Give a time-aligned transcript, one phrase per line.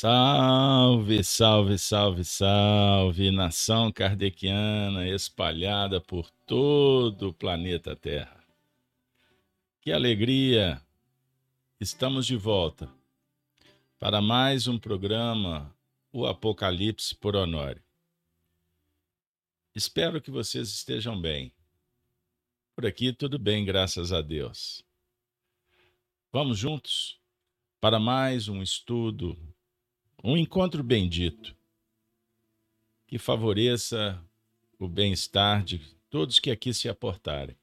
[0.00, 8.42] Salve, salve, salve, salve, nação kardeciana espalhada por todo o planeta Terra.
[9.78, 10.80] Que alegria!
[11.78, 12.90] Estamos de volta
[13.98, 15.70] para mais um programa,
[16.10, 17.82] O Apocalipse por Honório.
[19.74, 21.52] Espero que vocês estejam bem.
[22.74, 24.82] Por aqui tudo bem, graças a Deus.
[26.32, 27.20] Vamos juntos
[27.82, 29.36] para mais um estudo
[30.22, 31.56] um encontro bendito
[33.06, 34.22] que favoreça
[34.78, 37.56] o bem-estar de todos que aqui se aportarem.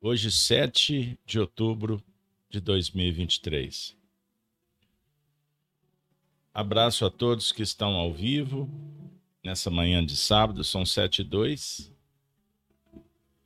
[0.00, 2.02] Hoje, 7 de outubro
[2.50, 3.96] de 2023.
[6.52, 8.68] Abraço a todos que estão ao vivo
[9.42, 11.92] nessa manhã de sábado, são 7 e 2.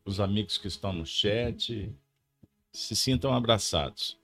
[0.05, 1.93] Os amigos que estão no chat,
[2.73, 4.19] se sintam abraçados.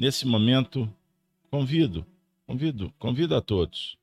[0.00, 0.90] Nesse momento,
[1.50, 2.06] convido,
[2.46, 3.98] convido, convido a todos.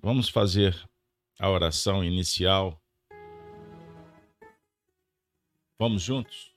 [0.00, 0.88] Vamos fazer
[1.36, 2.80] a oração inicial.
[5.76, 6.54] Vamos juntos?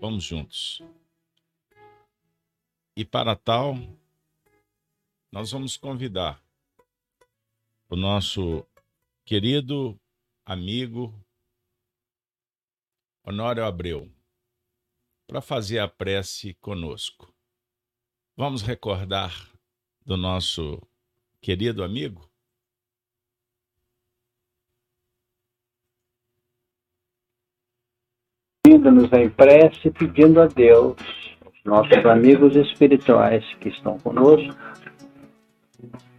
[0.00, 0.82] Vamos juntos.
[2.96, 3.76] E para tal,
[5.30, 6.42] nós vamos convidar
[7.88, 8.66] o nosso
[9.24, 9.96] querido
[10.44, 11.14] amigo
[13.22, 14.10] Honório Abreu
[15.30, 17.32] para fazer a prece conosco.
[18.36, 19.32] Vamos recordar
[20.04, 20.82] do nosso
[21.40, 22.28] querido amigo?
[28.66, 30.96] Indo-nos em prece, pedindo a Deus,
[31.46, 34.58] os nossos amigos espirituais que estão conosco,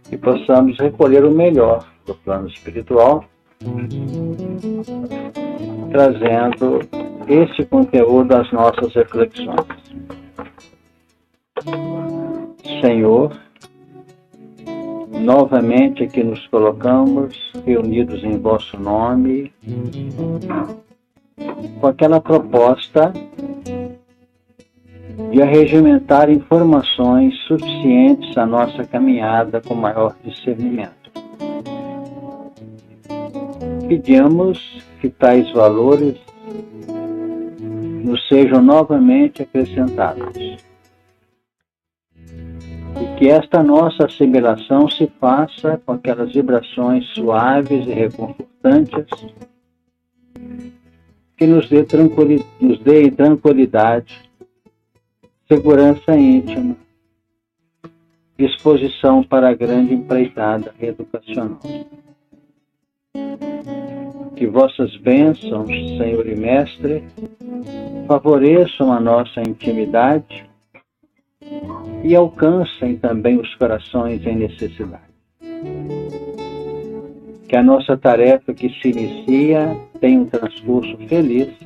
[0.08, 3.28] que possamos recolher o melhor do plano espiritual,
[5.90, 9.56] trazendo este conteúdo das nossas reflexões.
[12.80, 13.32] Senhor,
[15.20, 19.52] novamente aqui nos colocamos reunidos em vosso nome,
[21.80, 23.12] com aquela proposta
[25.30, 31.10] de arregimentar informações suficientes à nossa caminhada com maior discernimento.
[33.88, 34.58] Pedimos
[35.00, 36.16] que tais valores
[38.02, 40.36] nos sejam novamente acrescentados.
[42.16, 49.06] E que esta nossa assimilação se faça com aquelas vibrações suaves e reconfortantes
[51.36, 54.30] que nos dê, tranquilidade, nos dê tranquilidade,
[55.48, 56.76] segurança íntima,
[58.38, 61.60] disposição para a grande empreitada educacional.
[64.42, 67.04] Que vossas bênçãos, Senhor e Mestre,
[68.08, 70.50] favoreçam a nossa intimidade
[72.02, 75.14] e alcancem também os corações em necessidade.
[77.48, 81.56] Que a nossa tarefa que se inicia tenha um transcurso feliz,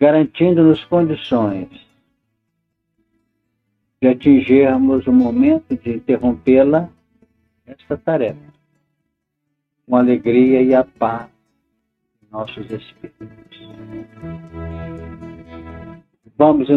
[0.00, 1.68] garantindo-nos condições
[4.00, 6.88] de atingirmos o momento de interrompê-la,
[7.66, 8.53] esta tarefa,
[9.86, 11.30] com alegria e a paz
[12.22, 13.24] em nossos espíritos.
[16.36, 16.68] Vamos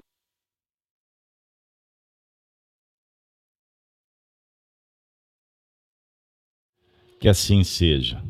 [7.20, 8.24] Que assim seja.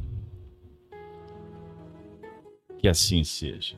[2.80, 3.78] Que assim seja.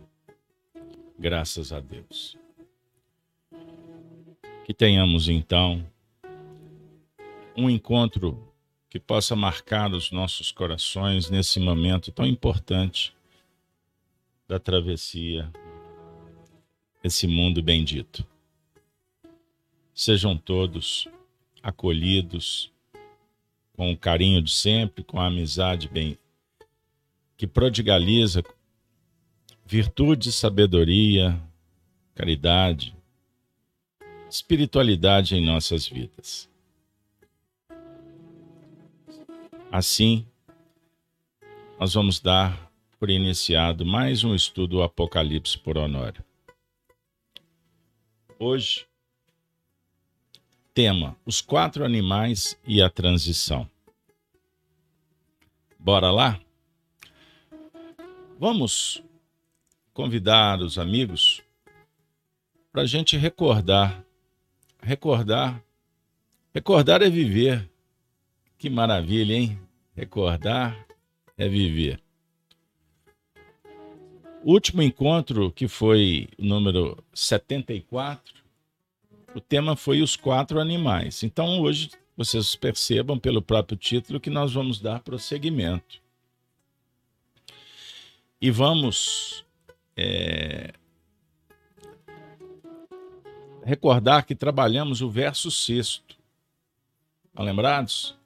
[1.18, 2.38] Graças a Deus.
[4.66, 5.84] Que tenhamos então
[7.58, 8.49] um encontro
[8.90, 13.14] que possa marcar os nossos corações nesse momento tão importante
[14.48, 15.52] da travessia
[17.04, 18.26] esse mundo bendito.
[19.94, 21.08] Sejam todos
[21.62, 22.72] acolhidos
[23.74, 26.18] com o carinho de sempre, com a amizade bem
[27.38, 28.44] que prodigaliza
[29.66, 31.42] virtude, sabedoria,
[32.14, 32.94] caridade,
[34.30, 36.49] espiritualidade em nossas vidas.
[39.72, 40.26] Assim,
[41.80, 46.26] nós vamos dar por iniciado mais um estudo do Apocalipse por Honório.
[48.40, 48.88] Hoje,
[50.74, 53.70] tema: os quatro animais e a transição.
[55.78, 56.42] Bora lá?
[58.40, 59.04] Vamos
[59.94, 61.44] convidar os amigos
[62.72, 64.04] para a gente recordar.
[64.82, 65.64] Recordar.
[66.56, 67.69] Recordar é viver.
[68.60, 69.58] Que maravilha, hein?
[69.96, 70.86] Recordar
[71.38, 71.98] é viver.
[74.44, 78.44] Último encontro, que foi o número 74,
[79.34, 81.24] o tema foi os quatro animais.
[81.24, 86.02] Então, hoje, vocês percebam pelo próprio título que nós vamos dar prosseguimento.
[88.42, 89.46] E vamos
[89.96, 90.74] é,
[93.64, 96.18] recordar que trabalhamos o verso sexto.
[97.30, 98.19] Estão lembrados?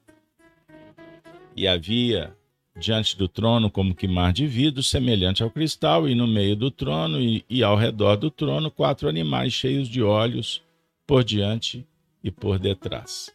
[1.56, 2.36] E havia
[2.76, 6.70] diante do trono como que mar de vidro, semelhante ao cristal, e no meio do
[6.70, 10.62] trono e, e ao redor do trono quatro animais cheios de olhos
[11.06, 11.86] por diante
[12.22, 13.32] e por detrás.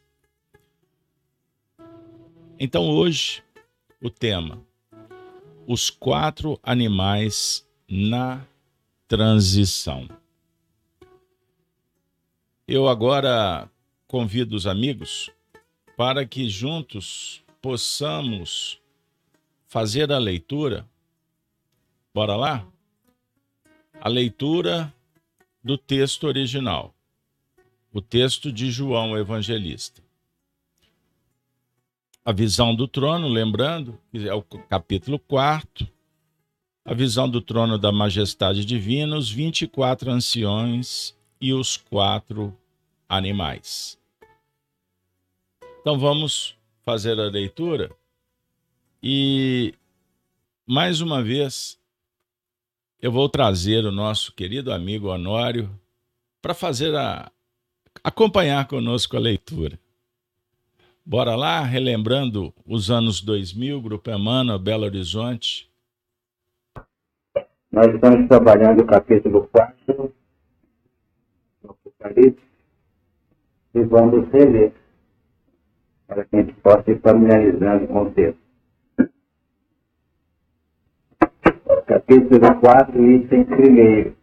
[2.60, 3.42] Então hoje
[4.02, 4.62] o tema
[5.66, 8.44] os quatro animais na
[9.08, 10.10] transição.
[12.68, 13.70] Eu agora
[14.08, 15.30] convido os amigos
[15.96, 18.80] para que juntos possamos
[19.68, 20.88] fazer a leitura.
[22.14, 22.68] Bora lá?
[24.02, 24.94] A leitura
[25.64, 26.94] do texto original,
[27.92, 30.02] o texto de João Evangelista
[32.30, 35.88] a visão do trono, lembrando, é o capítulo 4,
[36.86, 42.56] a visão do trono da majestade divina, os 24 anciões e os quatro
[43.08, 43.98] animais.
[45.82, 46.56] Então vamos
[46.90, 47.92] fazer a leitura
[49.02, 49.76] e
[50.66, 51.80] mais uma vez
[53.00, 55.70] eu vou trazer o nosso querido amigo Honório
[56.42, 57.32] para fazer a
[58.04, 59.80] acompanhar conosco a leitura.
[61.06, 65.70] Bora lá, relembrando os anos 2000, Grupo Emmanuel, Belo Horizonte.
[67.72, 70.12] Nós estamos trabalhando o capítulo 4
[71.62, 72.42] do Apocalipse
[73.76, 74.79] e vamos reler
[76.10, 78.42] para que a gente possa ir familiarizando com o texto.
[81.86, 84.16] Capítulo 4, item primeiro.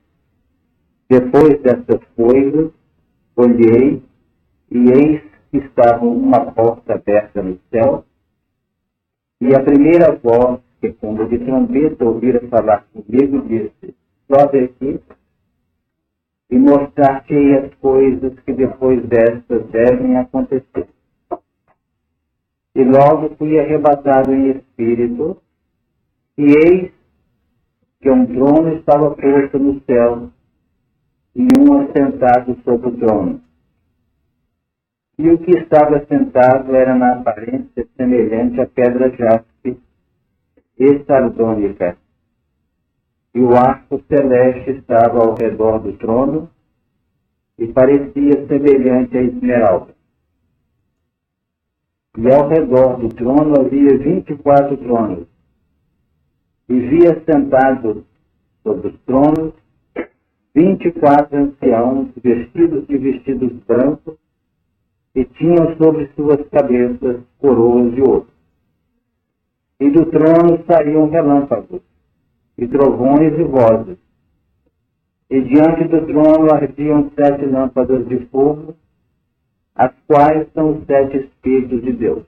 [1.09, 2.73] Depois dessas coisas,
[3.37, 4.03] olhei
[4.69, 5.23] e eis
[5.53, 8.05] estava uma porta aberta no céu,
[9.41, 13.95] e a primeira voz, que como de trombeta ouvira falar comigo, disse,
[14.29, 15.01] sobe aqui
[16.51, 20.89] e mostrar-te as coisas que depois destas devem acontecer.
[22.77, 25.37] E logo fui arrebatado em espírito,
[26.37, 26.93] e eis
[28.01, 30.31] que um trono estava posto no céu,
[31.35, 33.47] e um assentado sobre o trono
[35.19, 39.81] e o que estava sentado era na aparência semelhante à pedra jaspe
[40.79, 41.97] e sardônica.
[43.35, 46.51] E o arco celeste estava ao redor do trono
[47.59, 49.96] e parecia semelhante à esmeralda.
[52.19, 55.27] E ao redor do trono havia vinte e quatro tronos.
[56.69, 58.03] E via sentados
[58.63, 59.53] sobre os tronos
[60.55, 64.17] vinte e quatro anciãos vestidos de vestidos brancos
[65.15, 68.27] e tinham sobre suas cabeças coroas de ouro.
[69.79, 71.83] E do trono saíam relâmpagos,
[72.57, 73.99] e trovões e vozes.
[75.29, 78.75] E diante do trono ardiam sete lâmpadas de fogo,
[79.77, 82.25] as quais são os sete Espíritos de Deus.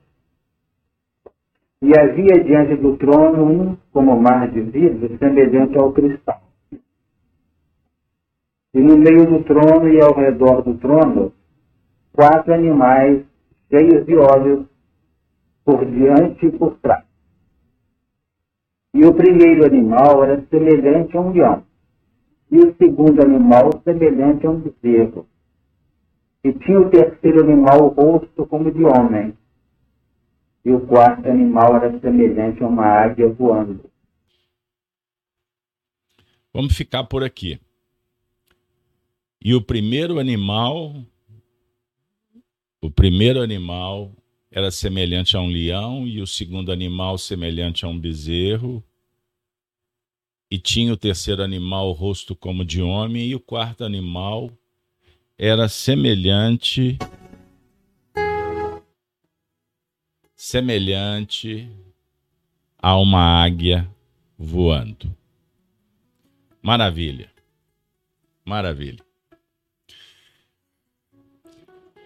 [1.80, 6.42] E havia diante do trono um, como mar de vidro, semelhante ao cristal.
[8.74, 11.32] E no meio do trono e ao redor do trono
[12.12, 13.24] quatro animais
[13.70, 14.66] cheios de olhos
[15.64, 17.04] por diante e por trás.
[18.92, 21.62] E o primeiro animal era semelhante a um leão,
[22.50, 25.26] e o segundo animal semelhante a um bezerro.
[26.48, 29.36] E tinha o terceiro animal o rosto como de homem,
[30.64, 33.90] e o quarto animal era semelhante a uma águia voando.
[36.50, 37.60] Vamos ficar por aqui.
[39.44, 40.94] E o primeiro animal
[42.80, 44.10] o primeiro animal
[44.50, 48.82] era semelhante a um leão e o segundo animal semelhante a um bezerro.
[50.50, 54.50] E tinha o terceiro animal o rosto como de homem, e o quarto animal
[55.40, 56.98] era semelhante
[60.34, 61.70] semelhante
[62.76, 63.88] a uma águia
[64.36, 65.16] voando.
[66.60, 67.30] Maravilha.
[68.44, 69.04] Maravilha.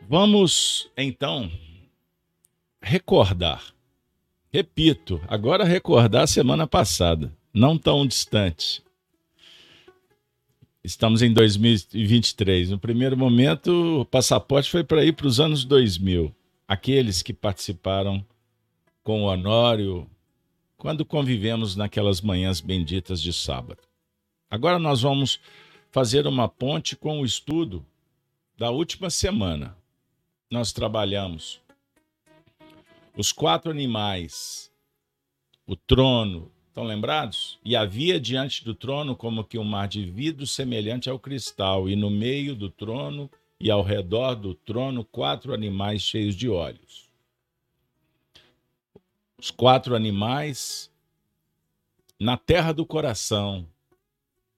[0.06, 1.50] Vamos então
[2.82, 3.72] recordar.
[4.52, 8.81] Repito, agora recordar a semana passada, não tão distante.
[10.84, 12.70] Estamos em 2023.
[12.70, 16.34] No primeiro momento, o passaporte foi para ir para os anos 2000.
[16.66, 18.26] Aqueles que participaram
[19.04, 20.10] com o Honório
[20.76, 23.80] quando convivemos naquelas manhãs benditas de sábado.
[24.50, 25.38] Agora nós vamos
[25.92, 27.86] fazer uma ponte com o estudo
[28.58, 29.76] da última semana.
[30.50, 31.60] Nós trabalhamos
[33.16, 34.68] os quatro animais,
[35.64, 37.58] o trono, estão lembrados?
[37.62, 41.94] E havia diante do trono como que um mar de vidro semelhante ao cristal, e
[41.94, 47.08] no meio do trono e ao redor do trono quatro animais cheios de olhos.
[49.38, 50.90] Os quatro animais
[52.18, 53.66] na terra do coração,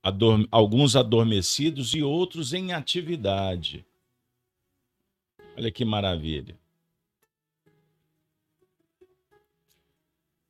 [0.02, 3.84] adorme, alguns adormecidos e outros em atividade.
[5.56, 6.56] Olha que maravilha.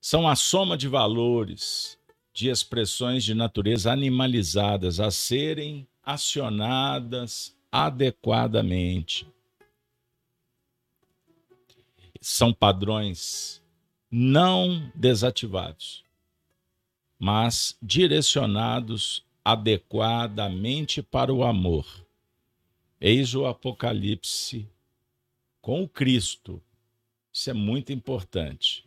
[0.06, 1.98] São a soma de valores,
[2.30, 9.26] de expressões de natureza animalizadas a serem acionadas adequadamente.
[12.20, 13.62] São padrões
[14.10, 16.04] não desativados,
[17.18, 21.86] mas direcionados adequadamente para o amor.
[23.00, 24.68] Eis o Apocalipse
[25.62, 26.62] com o Cristo.
[27.32, 28.84] Isso é muito importante.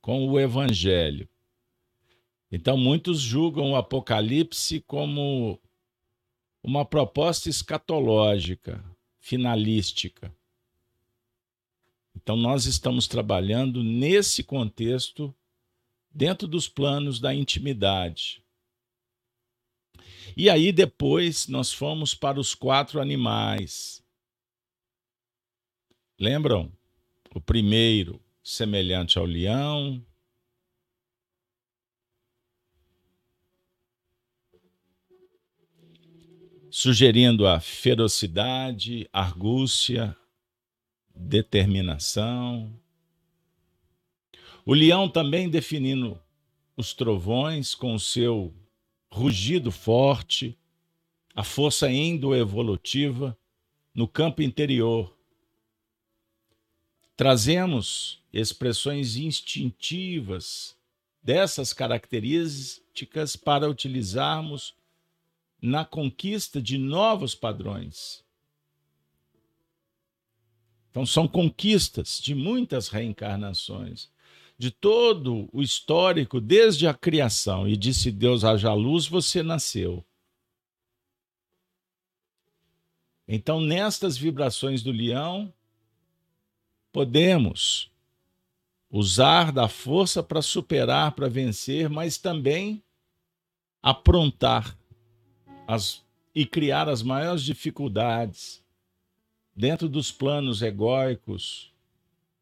[0.00, 1.28] Com o Evangelho.
[2.50, 5.60] Então, muitos julgam o Apocalipse como
[6.62, 8.84] uma proposta escatológica,
[9.18, 10.34] finalística.
[12.16, 15.34] Então, nós estamos trabalhando nesse contexto,
[16.10, 18.42] dentro dos planos da intimidade.
[20.36, 24.02] E aí depois nós fomos para os quatro animais.
[26.18, 26.72] Lembram?
[27.34, 30.04] O primeiro, semelhante ao leão.
[36.70, 40.16] Sugerindo a ferocidade, argúcia,
[41.14, 42.78] determinação.
[44.64, 46.20] O leão também definindo
[46.76, 48.54] os trovões com o seu
[49.10, 50.56] rugido forte,
[51.34, 53.36] a força endoevolutiva
[53.94, 55.16] no campo interior.
[57.16, 60.76] Trazemos expressões instintivas
[61.22, 64.74] dessas características para utilizarmos
[65.60, 68.24] na conquista de novos padrões.
[70.90, 74.10] Então, são conquistas de muitas reencarnações
[74.60, 80.04] de todo o histórico, desde a criação, e disse Deus: haja luz, você nasceu.
[83.26, 85.50] Então, nestas vibrações do leão,
[86.92, 87.90] podemos
[88.90, 92.82] usar da força para superar, para vencer, mas também
[93.80, 94.76] aprontar
[95.66, 96.02] as,
[96.34, 98.62] e criar as maiores dificuldades
[99.54, 101.72] dentro dos planos egóicos,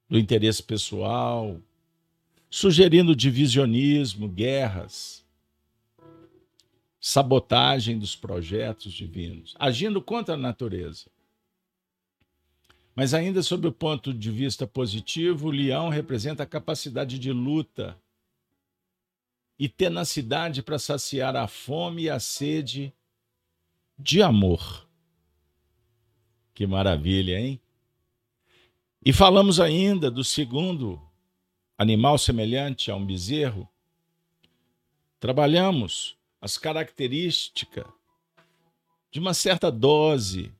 [0.08, 1.60] do interesse pessoal,
[2.48, 5.24] sugerindo divisionismo, guerras,
[6.98, 11.10] sabotagem dos projetos divinos, agindo contra a natureza.
[12.98, 17.96] Mas, ainda sob o ponto de vista positivo, o leão representa a capacidade de luta
[19.56, 22.92] e tenacidade para saciar a fome e a sede
[23.96, 24.84] de amor.
[26.52, 27.60] Que maravilha, hein?
[29.06, 31.00] E falamos ainda do segundo
[31.78, 33.68] animal semelhante a um bezerro,
[35.20, 37.86] trabalhamos as características
[39.08, 40.52] de uma certa dose,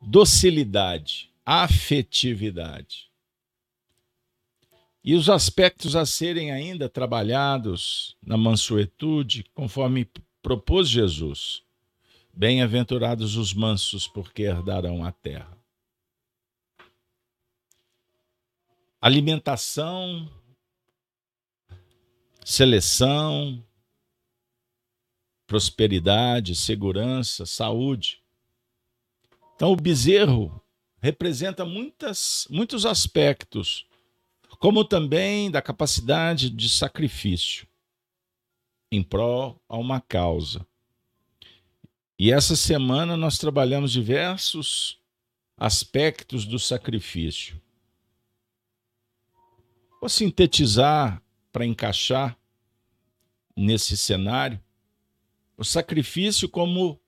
[0.00, 3.08] docilidade, afetividade.
[5.02, 10.10] E os aspectos a serem ainda trabalhados na mansuetude, conforme
[10.42, 11.62] propôs Jesus.
[12.34, 15.58] Bem-aventurados os mansos, porque herdarão a terra.
[19.00, 20.28] alimentação,
[22.44, 23.64] seleção,
[25.46, 28.22] prosperidade, segurança, saúde.
[29.58, 30.62] Então, o bezerro
[31.00, 33.84] representa muitas, muitos aspectos,
[34.60, 37.66] como também da capacidade de sacrifício.
[38.90, 40.64] em prol a uma causa.
[42.16, 45.00] E essa semana nós trabalhamos diversos
[45.56, 47.60] aspectos do sacrifício.
[50.00, 51.20] Vou sintetizar
[51.52, 52.38] para encaixar
[53.56, 54.62] nesse cenário
[55.56, 57.00] o sacrifício como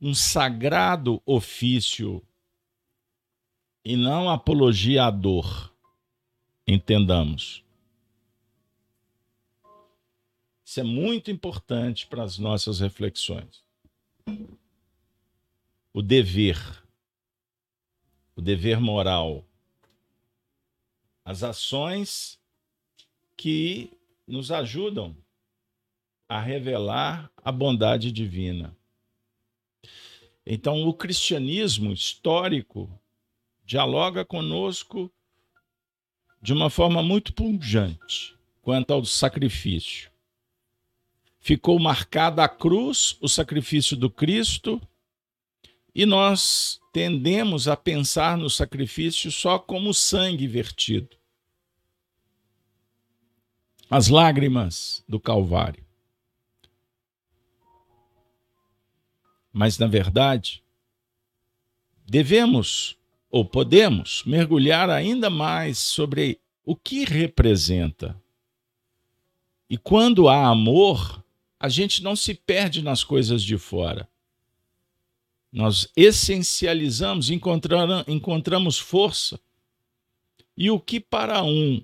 [0.00, 2.22] um sagrado ofício
[3.84, 5.72] e não apologia à dor.
[6.66, 7.64] Entendamos.
[10.64, 13.64] Isso é muito importante para as nossas reflexões.
[15.94, 16.58] O dever,
[18.36, 19.44] o dever moral,
[21.24, 22.38] as ações
[23.36, 23.90] que
[24.26, 25.16] nos ajudam
[26.28, 28.77] a revelar a bondade divina.
[30.44, 32.90] Então, o cristianismo histórico
[33.64, 35.12] dialoga conosco
[36.40, 40.10] de uma forma muito pungente quanto ao sacrifício.
[41.40, 44.80] Ficou marcada a cruz, o sacrifício do Cristo,
[45.94, 51.16] e nós tendemos a pensar no sacrifício só como sangue vertido.
[53.90, 55.87] As lágrimas do Calvário.
[59.58, 60.62] Mas, na verdade,
[62.06, 62.96] devemos
[63.28, 68.16] ou podemos mergulhar ainda mais sobre o que representa.
[69.68, 71.24] E quando há amor,
[71.58, 74.08] a gente não se perde nas coisas de fora.
[75.50, 79.40] Nós essencializamos, encontramos força.
[80.56, 81.82] E o que para um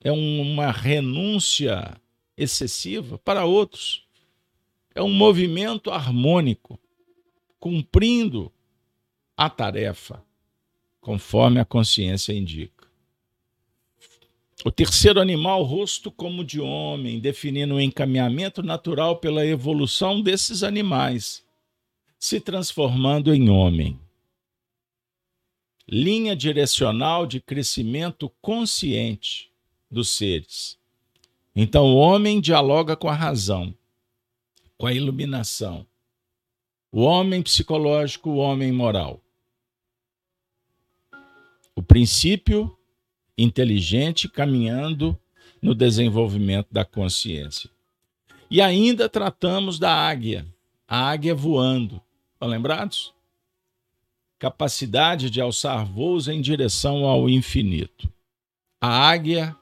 [0.00, 2.00] é uma renúncia
[2.36, 4.08] excessiva, para outros
[4.94, 6.78] é um movimento harmônico,
[7.58, 8.52] cumprindo
[9.36, 10.22] a tarefa,
[11.00, 12.88] conforme a consciência indica.
[14.62, 21.42] O terceiro animal, rosto como de homem, definindo o encaminhamento natural pela evolução desses animais,
[22.18, 23.98] se transformando em homem.
[25.88, 29.50] Linha direcional de crescimento consciente
[29.90, 30.78] dos seres.
[31.56, 33.74] Então, o homem dialoga com a razão,
[34.80, 35.86] com a iluminação.
[36.90, 39.22] O homem psicológico, o homem moral.
[41.76, 42.74] O princípio
[43.36, 45.14] inteligente caminhando
[45.60, 47.68] no desenvolvimento da consciência.
[48.50, 50.46] E ainda tratamos da águia,
[50.88, 52.00] a águia voando.
[52.32, 53.12] Estão lembrados?
[54.38, 58.10] Capacidade de alçar voos em direção ao infinito.
[58.80, 59.54] A águia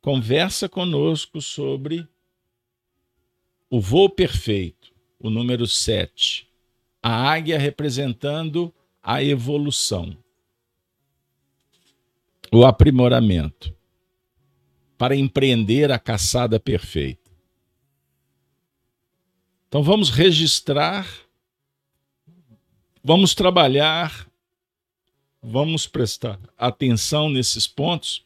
[0.00, 2.08] conversa conosco sobre
[3.70, 6.48] o voo perfeito, o número 7.
[7.02, 10.16] A águia representando a evolução,
[12.52, 13.74] o aprimoramento,
[14.98, 17.30] para empreender a caçada perfeita.
[19.68, 21.06] Então vamos registrar,
[23.04, 24.26] vamos trabalhar,
[25.42, 28.24] vamos prestar atenção nesses pontos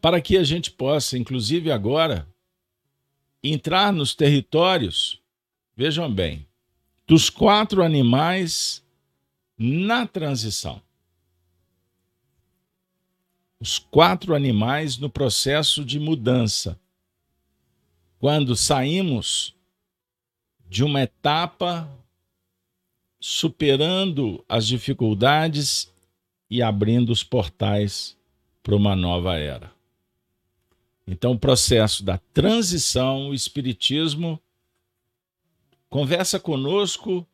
[0.00, 2.29] para que a gente possa, inclusive agora,
[3.42, 5.20] entrar nos territórios,
[5.76, 6.46] vejam bem,
[7.06, 8.84] dos quatro animais
[9.58, 10.80] na transição.
[13.58, 16.78] Os quatro animais no processo de mudança.
[18.18, 19.54] Quando saímos
[20.68, 21.90] de uma etapa
[23.20, 25.92] superando as dificuldades
[26.48, 28.16] e abrindo os portais
[28.62, 29.70] para uma nova era.
[31.10, 34.40] Então, o processo da transição, o Espiritismo
[35.88, 37.26] conversa conosco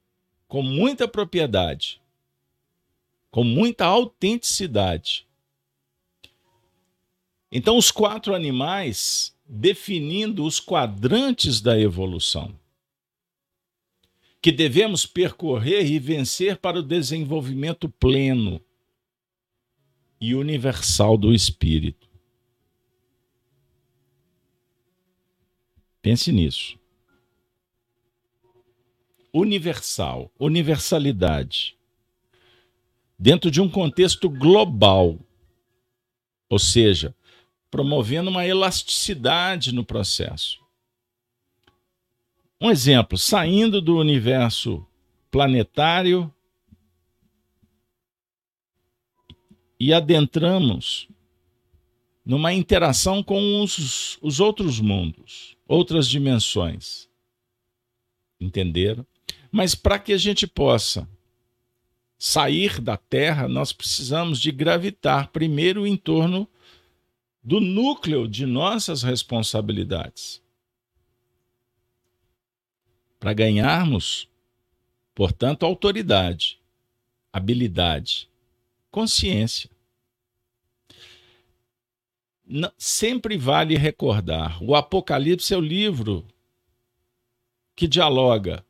[0.48, 2.00] com muita propriedade,
[3.30, 5.26] com muita autenticidade.
[7.52, 12.58] Então, os quatro animais definindo os quadrantes da evolução
[14.40, 18.58] que devemos percorrer e vencer para o desenvolvimento pleno
[20.18, 22.05] e universal do espírito.
[26.06, 26.78] Pense nisso.
[29.32, 31.76] Universal, universalidade.
[33.18, 35.18] Dentro de um contexto global.
[36.48, 37.12] Ou seja,
[37.68, 40.60] promovendo uma elasticidade no processo.
[42.60, 44.86] Um exemplo, saindo do universo
[45.28, 46.32] planetário
[49.80, 51.08] e adentramos
[52.24, 57.08] numa interação com os, os outros mundos outras dimensões.
[58.40, 59.06] Entenderam?
[59.50, 61.08] Mas para que a gente possa
[62.18, 66.48] sair da Terra, nós precisamos de gravitar primeiro em torno
[67.42, 70.42] do núcleo de nossas responsabilidades.
[73.18, 74.28] para ganharmos,
[75.14, 76.60] portanto, autoridade,
[77.32, 78.28] habilidade,
[78.90, 79.70] consciência.
[82.78, 86.24] Sempre vale recordar: o Apocalipse é o livro
[87.74, 88.64] que dialoga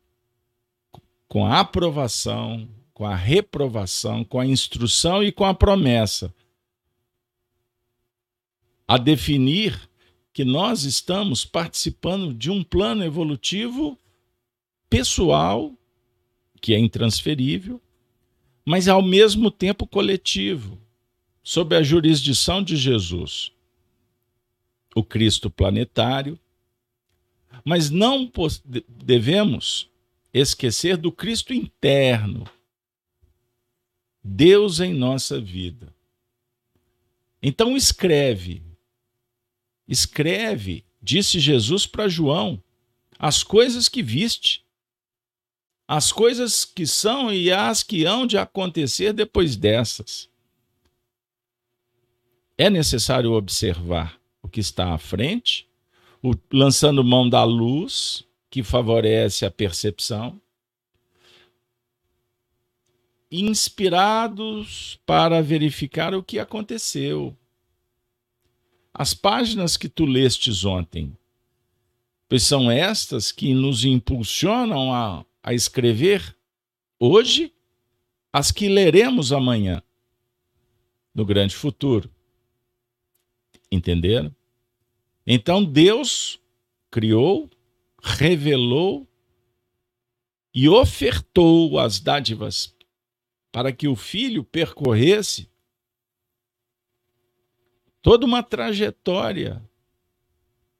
[1.27, 6.33] com a aprovação, com a reprovação, com a instrução e com a promessa,
[8.87, 9.89] a definir
[10.33, 13.97] que nós estamos participando de um plano evolutivo
[14.89, 15.73] pessoal,
[16.61, 17.81] que é intransferível,
[18.65, 20.79] mas ao mesmo tempo coletivo,
[21.43, 23.51] sob a jurisdição de Jesus,
[24.97, 26.39] o Cristo planetário,
[27.63, 28.31] mas não
[28.87, 29.91] devemos
[30.33, 32.45] esquecer do Cristo interno,
[34.23, 35.93] Deus em nossa vida.
[37.43, 38.63] Então escreve,
[39.87, 42.61] escreve, disse Jesus para João,
[43.19, 44.65] as coisas que viste,
[45.87, 50.27] as coisas que são e as que hão de acontecer depois dessas.
[52.57, 55.67] É necessário observar o que está à frente,
[56.21, 60.39] o, lançando mão da luz, que favorece a percepção,
[63.31, 67.35] inspirados para verificar o que aconteceu.
[68.93, 71.15] As páginas que tu lestes ontem,
[72.27, 76.35] pois são estas que nos impulsionam a, a escrever
[76.99, 77.53] hoje
[78.31, 79.81] as que leremos amanhã,
[81.13, 82.09] no grande futuro.
[83.71, 84.33] Entenderam?
[85.25, 86.39] Então Deus
[86.89, 87.49] criou,
[88.01, 89.07] revelou
[90.53, 92.75] e ofertou as dádivas
[93.51, 95.49] para que o filho percorresse
[98.01, 99.61] toda uma trajetória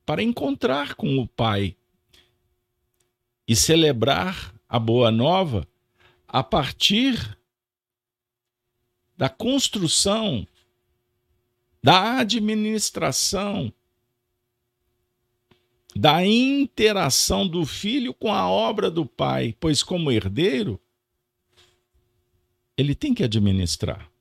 [0.06, 1.76] para encontrar com o pai
[3.48, 5.68] e celebrar a boa nova
[6.28, 7.38] a partir
[9.18, 10.48] da construção
[11.88, 13.72] da administração,
[15.96, 20.82] da interação do filho com a obra do pai, pois, como herdeiro,
[22.76, 24.12] ele tem que administrar.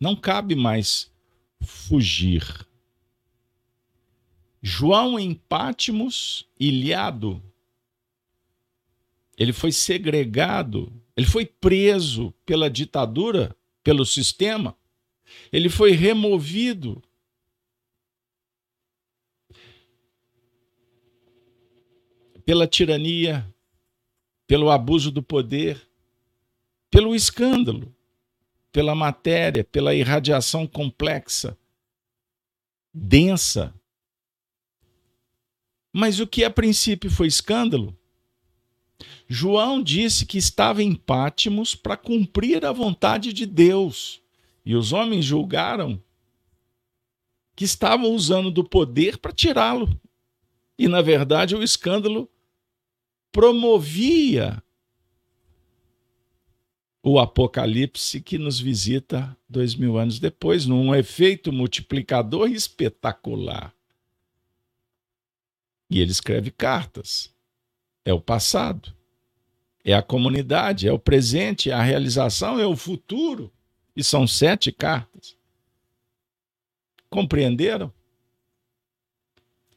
[0.00, 1.12] Não cabe mais
[1.60, 2.66] fugir.
[4.60, 7.40] João em Pátimos, ilhado,
[9.38, 14.76] ele foi segregado, ele foi preso pela ditadura, pelo sistema,
[15.52, 17.02] ele foi removido.
[22.44, 23.44] Pela tirania,
[24.46, 25.88] pelo abuso do poder,
[26.90, 27.94] pelo escândalo,
[28.70, 31.58] pela matéria, pela irradiação complexa,
[32.94, 33.74] densa.
[35.92, 37.98] Mas o que a princípio foi escândalo,
[39.28, 44.22] João disse que estava em Pátimos para cumprir a vontade de Deus.
[44.66, 46.02] E os homens julgaram
[47.54, 49.88] que estavam usando do poder para tirá-lo.
[50.76, 52.28] E, na verdade, o escândalo
[53.30, 54.60] promovia
[57.00, 63.72] o apocalipse que nos visita dois mil anos depois, num efeito multiplicador espetacular.
[65.88, 67.32] E ele escreve cartas.
[68.04, 68.92] É o passado,
[69.84, 73.52] é a comunidade, é o presente, é a realização, é o futuro.
[73.96, 75.36] E são sete cartas.
[77.08, 77.92] Compreenderam?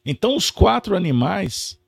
[0.04, 1.80] Então, os quatro animais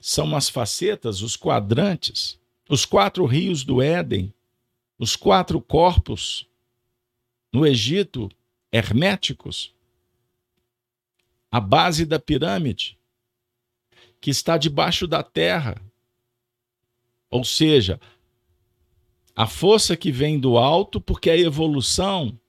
[0.00, 2.38] são as facetas, os quadrantes,
[2.68, 4.32] os quatro rios do Éden,
[4.98, 6.48] os quatro corpos
[7.52, 8.30] no Egito,
[8.70, 9.74] herméticos,
[11.50, 12.98] a base da pirâmide,
[14.20, 15.80] que está debaixo da terra.
[17.30, 18.00] Ou seja,
[19.36, 22.40] a força que vem do alto, porque a evolução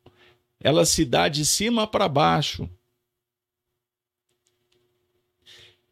[0.58, 2.70] ela se dá de cima para baixo.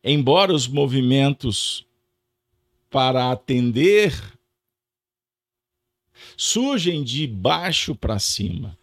[0.01, 1.85] Embora os movimentos
[2.89, 4.13] para atender
[6.37, 8.77] surgem de baixo para cima.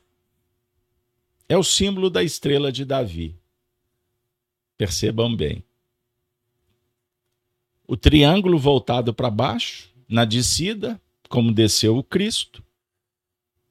[1.48, 3.36] É o símbolo da estrela de Davi.
[4.76, 5.64] Percebam bem.
[7.86, 11.00] O triângulo voltado para baixo, na descida,
[11.32, 12.62] como desceu o Cristo,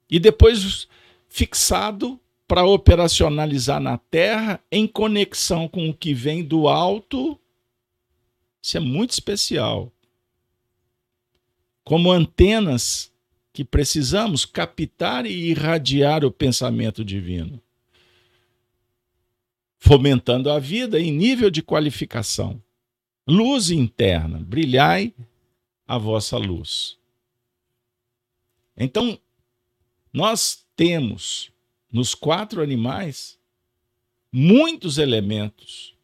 [0.09, 0.87] e depois
[1.29, 7.39] fixado para operacionalizar na terra em conexão com o que vem do alto.
[8.59, 9.93] Isso é muito especial.
[11.83, 13.13] Como antenas
[13.53, 17.61] que precisamos captar e irradiar o pensamento divino,
[19.77, 22.59] fomentando a vida em nível de qualificação
[23.27, 25.13] luz interna, brilhai
[25.87, 26.99] a vossa luz.
[28.83, 29.19] Então,
[30.11, 31.51] nós temos
[31.93, 33.39] nos quatro animais
[34.31, 35.95] muitos elementos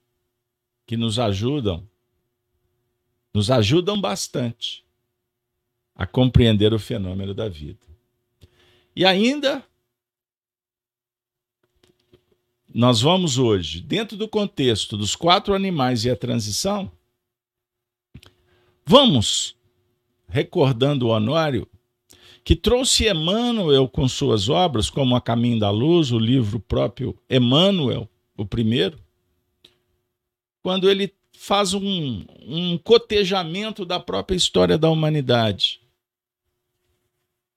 [0.85, 1.89] que nos ajudam,
[3.33, 4.85] nos ajudam bastante
[5.95, 7.83] a compreender o fenômeno da vida.
[8.95, 9.65] E ainda
[12.71, 16.91] nós vamos hoje, dentro do contexto dos quatro animais e a transição,
[18.85, 19.57] vamos
[20.27, 21.67] recordando o Honório
[22.47, 28.09] que trouxe Emmanuel com suas obras, como A Caminho da Luz, o livro próprio Emmanuel,
[28.37, 28.97] o primeiro,
[30.63, 35.81] quando ele faz um, um cotejamento da própria história da humanidade.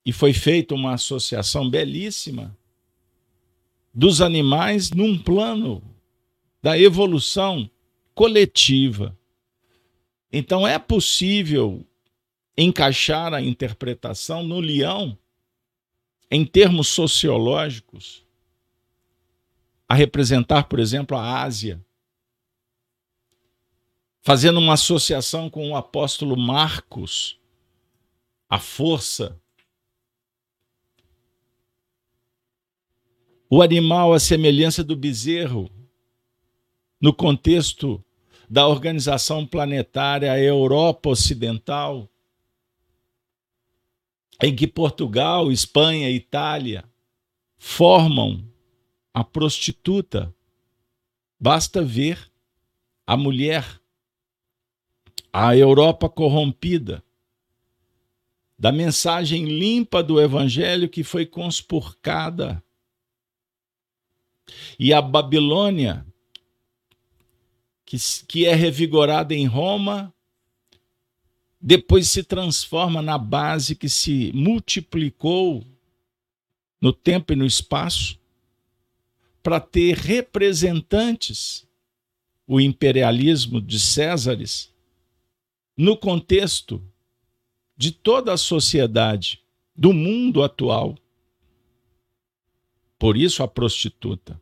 [0.05, 2.59] E foi feita uma associação belíssima
[3.95, 5.81] dos animais num plano
[6.61, 7.71] da evolução
[8.13, 9.17] coletiva.
[10.33, 11.87] Então é possível
[12.61, 15.17] encaixar a interpretação no leão
[16.31, 18.25] em termos sociológicos
[19.89, 21.85] a representar, por exemplo, a Ásia,
[24.23, 27.41] fazendo uma associação com o apóstolo Marcos,
[28.49, 29.41] a força.
[33.49, 35.69] O animal à semelhança do bezerro,
[37.01, 38.05] no contexto
[38.49, 42.09] da organização planetária Europa Ocidental,
[44.43, 46.85] em que Portugal, Espanha Itália
[47.59, 48.45] formam
[49.13, 50.35] a prostituta.
[51.39, 52.31] Basta ver
[53.07, 53.81] a mulher,
[55.33, 57.03] a Europa corrompida,
[58.59, 62.63] da mensagem limpa do Evangelho que foi conspurcada
[64.79, 66.07] e a Babilônia,
[67.85, 70.15] que, que é revigorada em Roma,
[71.61, 75.67] depois se transforma na base que se multiplicou
[76.81, 78.19] no tempo e no espaço
[79.43, 81.69] para ter representantes,
[82.47, 84.73] o imperialismo de Césares,
[85.77, 86.83] no contexto
[87.77, 89.43] de toda a sociedade,
[89.75, 90.99] do mundo atual.
[92.99, 94.41] Por isso a prostituta.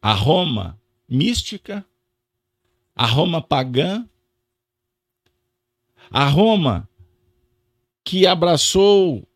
[0.00, 1.86] A Roma mística,
[2.94, 4.08] a Roma pagã,
[6.10, 6.88] a Roma
[8.04, 9.26] que abraçou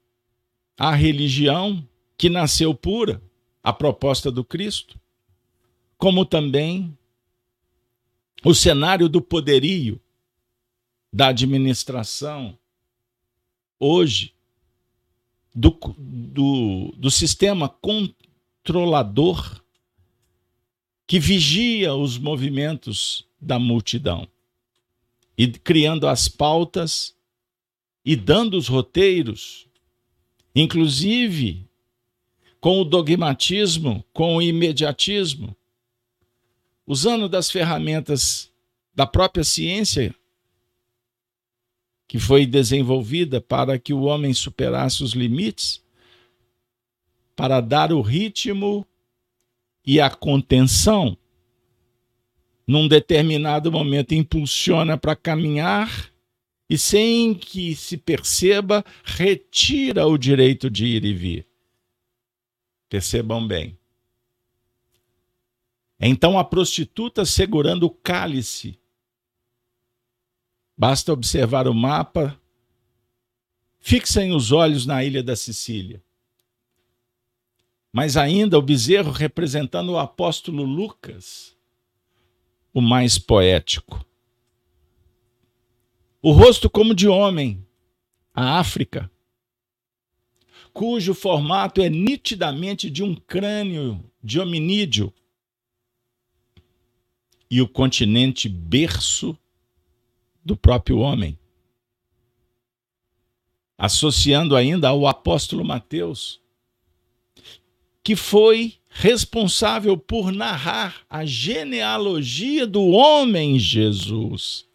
[0.79, 3.23] a religião que nasceu pura,
[3.63, 4.99] a proposta do Cristo,
[5.99, 6.97] como também
[8.45, 10.01] o cenário do poderio,
[11.13, 12.57] da administração,
[13.79, 14.33] hoje,
[15.55, 19.61] do, do, do sistema controlador
[21.07, 24.29] que vigia os movimentos da multidão
[25.41, 27.17] e criando as pautas
[28.05, 29.67] e dando os roteiros,
[30.55, 31.67] inclusive
[32.61, 35.57] com o dogmatismo, com o imediatismo,
[36.87, 38.53] usando das ferramentas
[38.95, 40.15] da própria ciência
[42.07, 45.83] que foi desenvolvida para que o homem superasse os limites,
[47.35, 48.87] para dar o ritmo
[49.87, 51.17] e a contenção,
[52.71, 56.11] num determinado momento impulsiona para caminhar
[56.69, 61.47] e, sem que se perceba, retira o direito de ir e vir.
[62.89, 63.77] Percebam bem.
[65.99, 68.79] Então a prostituta segurando o cálice
[70.81, 72.41] Basta observar o mapa.
[73.81, 76.03] Fixem os olhos na ilha da Sicília.
[77.93, 81.55] Mas ainda o bezerro representando o apóstolo Lucas,
[82.73, 84.05] o mais poético.
[86.23, 87.67] O rosto como de homem,
[88.35, 89.11] a África,
[90.73, 95.13] cujo formato é nitidamente de um crânio de hominídeo,
[97.51, 99.37] e o continente berço
[100.45, 101.37] do próprio homem.
[103.77, 106.41] Associando ainda ao apóstolo Mateus,
[108.05, 114.69] que foi responsável por narrar a genealogia do homem Jesus.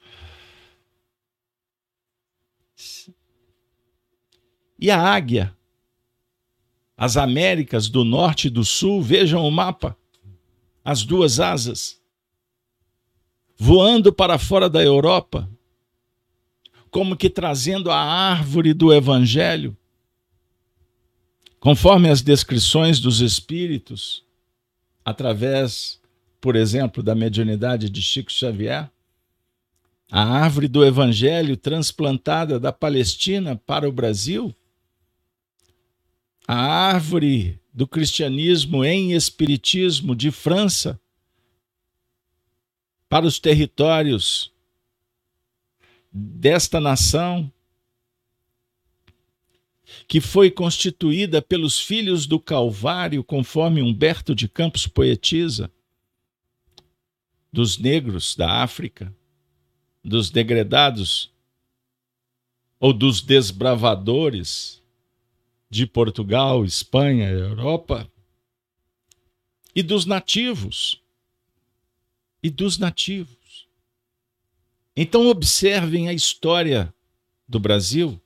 [4.79, 5.55] E a águia,
[6.97, 9.97] as Américas do norte e do sul, vejam o mapa,
[10.83, 12.01] as duas asas,
[13.57, 15.49] voando para fora da Europa,
[16.89, 19.77] como que trazendo a árvore do Evangelho,
[21.65, 24.23] conforme as descrições dos Espíritos,
[25.03, 25.99] através,
[26.39, 28.87] por exemplo, da mediunidade de Chico Xavier,
[30.11, 34.55] a árvore do evangelho transplantada da Palestina para o Brasil,
[36.47, 41.01] a árvore do cristianismo em espiritismo de França
[43.09, 44.53] para os territórios
[46.13, 47.51] desta nação,
[50.07, 55.71] que foi constituída pelos filhos do Calvário, conforme Humberto de Campos poetiza,
[57.51, 59.15] dos negros da África,
[60.03, 61.33] dos degredados
[62.79, 64.81] ou dos desbravadores
[65.69, 68.09] de Portugal, Espanha, Europa,
[69.75, 71.01] e dos nativos.
[72.43, 73.67] E dos nativos.
[74.95, 76.93] Então, observem a história
[77.47, 78.21] do Brasil,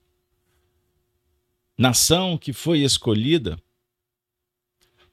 [1.79, 3.57] nação que foi escolhida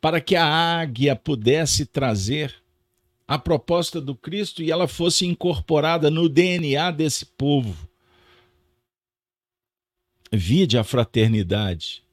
[0.01, 2.53] para que a águia pudesse trazer
[3.29, 7.89] a proposta do Cristo e ela fosse incorporada no DNA desse povo.
[10.33, 12.05] Vide a fraternidade,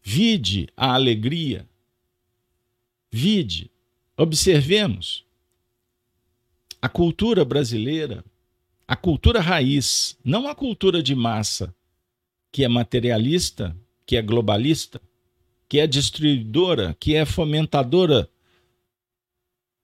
[0.00, 1.68] Vide a alegria.
[3.10, 3.68] Vide,
[4.16, 5.26] observemos
[6.80, 8.24] a cultura brasileira,
[8.86, 11.74] a cultura raiz, não a cultura de massa,
[12.56, 14.98] que é materialista, que é globalista,
[15.68, 18.30] que é destruidora, que é fomentadora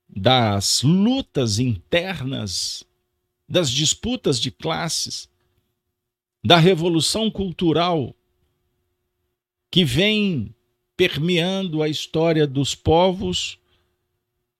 [0.08, 2.82] das lutas internas,
[3.46, 5.28] das disputas de classes,
[6.42, 8.16] da revolução cultural
[9.70, 10.54] que vem
[10.96, 13.58] permeando a história dos povos,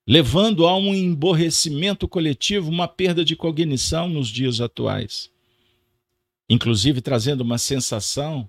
[0.06, 5.32] levando a um emborrecimento coletivo, uma perda de cognição nos dias atuais.
[6.48, 8.48] Inclusive trazendo uma sensação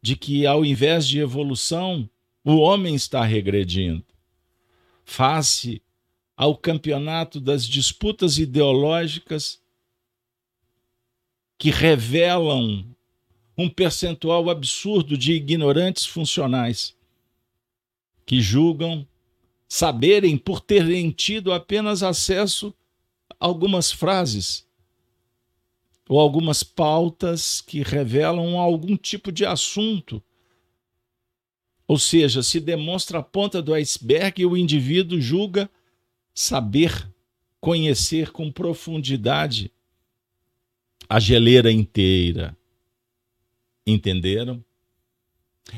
[0.00, 2.08] de que, ao invés de evolução,
[2.44, 4.04] o homem está regredindo.
[5.04, 5.82] Face
[6.36, 9.60] ao campeonato das disputas ideológicas
[11.58, 12.86] que revelam
[13.56, 16.96] um percentual absurdo de ignorantes funcionais
[18.24, 19.08] que julgam
[19.66, 22.72] saberem por terem tido apenas acesso
[23.30, 24.67] a algumas frases
[26.08, 30.22] ou algumas pautas que revelam algum tipo de assunto.
[31.86, 35.70] Ou seja, se demonstra a ponta do iceberg e o indivíduo julga
[36.34, 37.06] saber,
[37.60, 39.70] conhecer com profundidade
[41.08, 42.56] a geleira inteira.
[43.86, 44.64] Entenderam?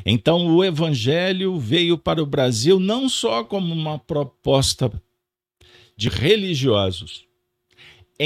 [0.05, 4.91] Então, o Evangelho veio para o Brasil não só como uma proposta
[5.97, 7.27] de religiosos,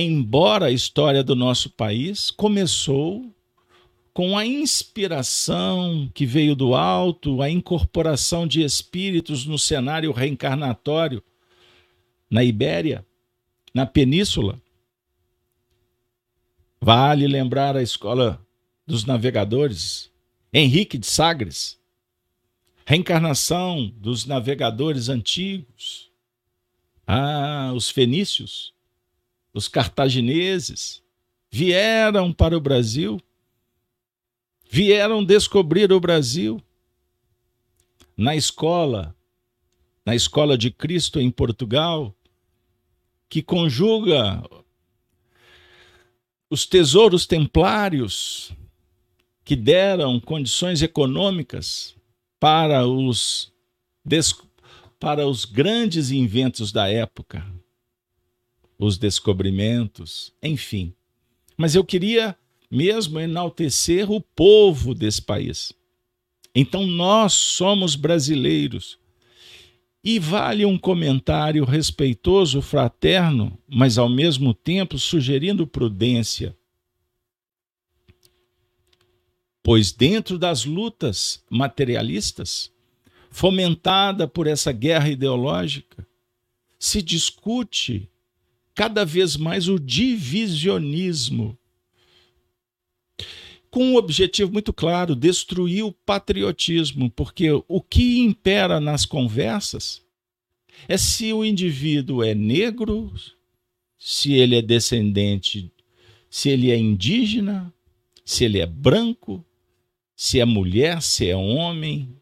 [0.02, 3.32] embora a história do nosso país começou
[4.12, 11.22] com a inspiração que veio do alto, a incorporação de espíritos no cenário reencarnatório
[12.28, 13.06] na Ibéria,
[13.72, 14.60] na Península.
[16.80, 18.44] Vale lembrar a escola
[18.84, 20.10] dos navegadores,
[20.52, 21.78] Henrique de Sagres,
[22.84, 26.10] reencarnação dos navegadores antigos,
[27.06, 28.73] ah, os fenícios,
[29.54, 31.00] os cartagineses,
[31.50, 33.20] vieram para o Brasil,
[34.68, 36.60] vieram descobrir o Brasil.
[38.16, 39.14] Na escola,
[40.04, 42.14] na escola de Cristo em Portugal,
[43.28, 44.42] que conjuga
[46.50, 48.52] os tesouros templários,
[49.44, 51.94] que deram condições econômicas
[52.40, 53.52] para os,
[54.98, 57.44] para os grandes inventos da época,
[58.78, 60.94] os descobrimentos, enfim.
[61.56, 62.36] Mas eu queria
[62.70, 65.72] mesmo enaltecer o povo desse país.
[66.54, 68.98] Então nós somos brasileiros.
[70.02, 76.54] E vale um comentário respeitoso, fraterno, mas ao mesmo tempo sugerindo prudência
[79.64, 82.70] pois dentro das lutas materialistas,
[83.30, 86.06] fomentada por essa guerra ideológica,
[86.78, 88.10] se discute
[88.74, 91.56] cada vez mais o divisionismo,
[93.70, 100.02] com um objetivo muito claro: destruir o patriotismo, porque o que impera nas conversas
[100.88, 103.12] é se o indivíduo é negro,
[103.98, 105.72] se ele é descendente,
[106.28, 107.72] se ele é indígena,
[108.24, 109.44] se ele é branco,
[110.16, 112.16] se é mulher, se é homem,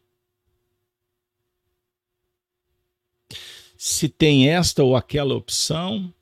[3.77, 6.13] se tem esta ou aquela opção,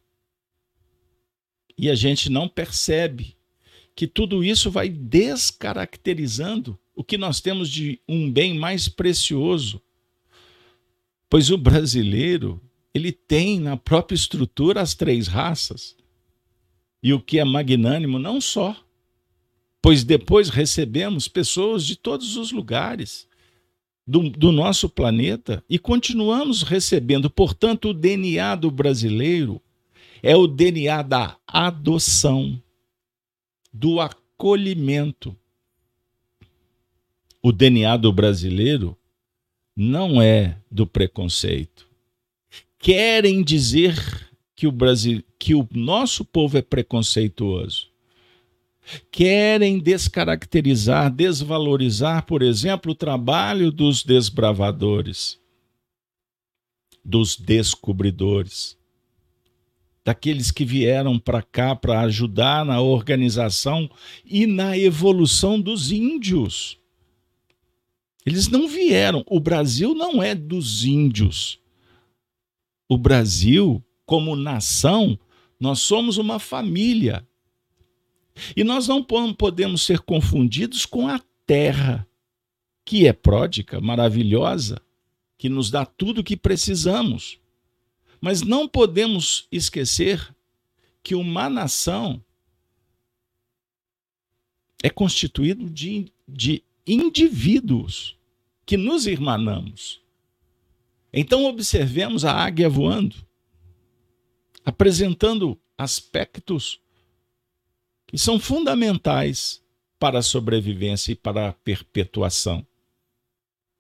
[1.78, 3.36] e a gente não percebe
[3.96, 9.82] que tudo isso vai descaracterizando o que nós temos de um bem mais precioso.
[11.30, 12.62] Pois o brasileiro,
[12.94, 15.96] ele tem na própria estrutura as três raças.
[17.02, 18.76] E o que é magnânimo, não só,
[19.82, 23.28] pois depois recebemos pessoas de todos os lugares
[24.06, 27.30] do, do nosso planeta e continuamos recebendo.
[27.30, 29.62] Portanto, o DNA do brasileiro
[30.22, 32.62] é o DNA da adoção,
[33.74, 35.36] do acolhimento.
[37.42, 38.98] O DNA do brasileiro
[39.76, 41.88] não é do preconceito.
[42.78, 43.96] Querem dizer
[44.56, 47.90] que o Brasil, que o nosso povo é preconceituoso.
[49.12, 55.40] Querem descaracterizar, desvalorizar, por exemplo, o trabalho dos desbravadores,
[57.04, 58.78] dos descobridores,
[60.04, 63.90] daqueles que vieram para cá para ajudar na organização
[64.26, 66.78] e na evolução dos índios.
[68.26, 69.24] Eles não vieram.
[69.28, 71.60] O Brasil não é dos índios.
[72.88, 75.18] O Brasil, como nação,
[75.60, 77.26] nós somos uma família.
[78.56, 82.08] E nós não podemos ser confundidos com a terra,
[82.86, 84.82] que é pródica, maravilhosa,
[85.38, 87.41] que nos dá tudo o que precisamos.
[88.22, 90.34] Mas não podemos esquecer
[91.02, 92.24] que uma nação
[94.84, 98.16] é constituído de, de indivíduos
[98.66, 100.00] que nos irmanamos.
[101.12, 103.16] Então, observemos a águia voando,
[104.64, 106.80] apresentando aspectos
[108.08, 109.64] que são fundamentais
[110.00, 112.66] para a sobrevivência e para a perpetuação,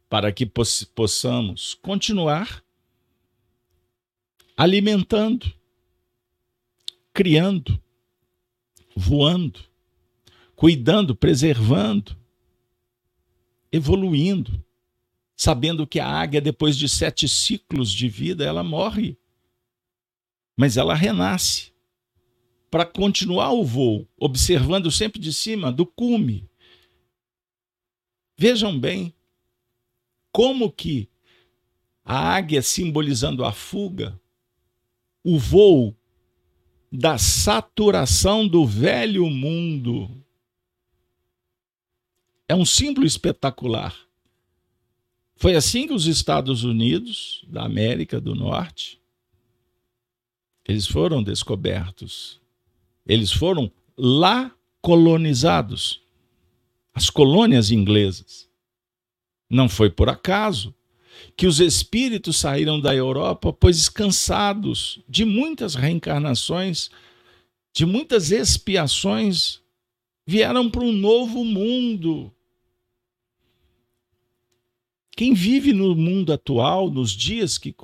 [0.09, 2.63] para que possamos continuar
[4.61, 5.51] alimentando,
[7.11, 7.81] criando,
[8.95, 9.59] voando,
[10.55, 12.15] cuidando, preservando,
[13.71, 14.63] evoluindo,
[15.35, 19.17] sabendo que a águia, depois de sete ciclos de vida, ela morre,
[20.55, 21.73] mas ela renasce
[22.69, 26.47] para continuar o voo, observando sempre de cima do cume.
[28.37, 29.11] Vejam bem
[30.31, 31.09] como que
[32.05, 34.21] a águia simbolizando a fuga,
[35.23, 35.95] o voo
[36.91, 40.09] da saturação do velho mundo,
[42.47, 43.95] é um símbolo espetacular.
[45.35, 49.01] Foi assim que os Estados Unidos da América do Norte
[50.71, 52.39] eles foram descobertos.
[53.05, 56.01] Eles foram lá colonizados.
[56.93, 58.49] As colônias inglesas.
[59.49, 60.73] Não foi por acaso
[61.35, 66.89] que os espíritos saíram da Europa, pois cansados de muitas reencarnações,
[67.73, 69.59] de muitas expiações,
[70.25, 72.31] vieram para um novo mundo
[75.21, 77.75] quem vive no mundo atual, nos dias que,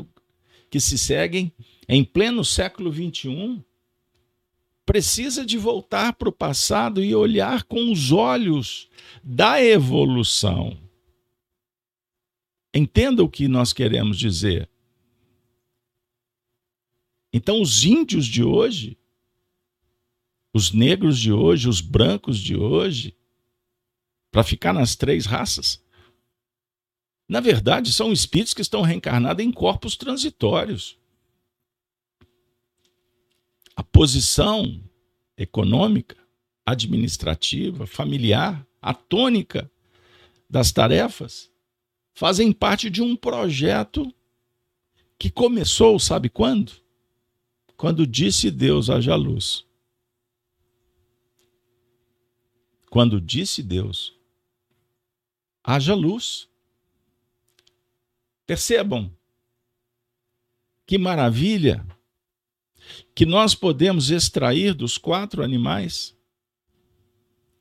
[0.71, 1.51] que se seguem,
[1.87, 3.63] em pleno século XXI,
[4.85, 8.89] precisa de voltar para o passado e olhar com os olhos
[9.23, 10.75] da evolução.
[12.77, 14.69] Entenda o que nós queremos dizer.
[17.33, 18.95] Então, os índios de hoje,
[20.53, 23.17] os negros de hoje, os brancos de hoje,
[24.29, 25.83] para ficar nas três raças,
[27.27, 30.99] na verdade, são espíritos que estão reencarnados em corpos transitórios.
[33.75, 34.83] A posição
[35.35, 36.15] econômica,
[36.63, 39.69] administrativa, familiar, a tônica
[40.47, 41.51] das tarefas
[42.17, 44.11] fazem parte de um projeto
[45.19, 46.71] que começou, sabe quando?
[47.75, 49.63] Quando disse Deus haja luz.
[52.89, 54.15] Quando disse Deus
[55.63, 56.49] haja luz.
[58.47, 59.15] Percebam
[60.87, 61.85] que maravilha
[63.13, 66.17] que nós podemos extrair dos quatro animais.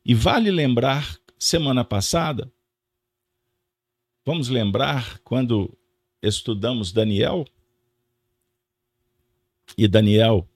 [0.02, 2.50] E vale lembrar, semana passada,
[4.26, 5.74] vamos lembrar quando
[6.20, 7.46] estudamos Daniel,
[9.78, 10.46] e Daniel,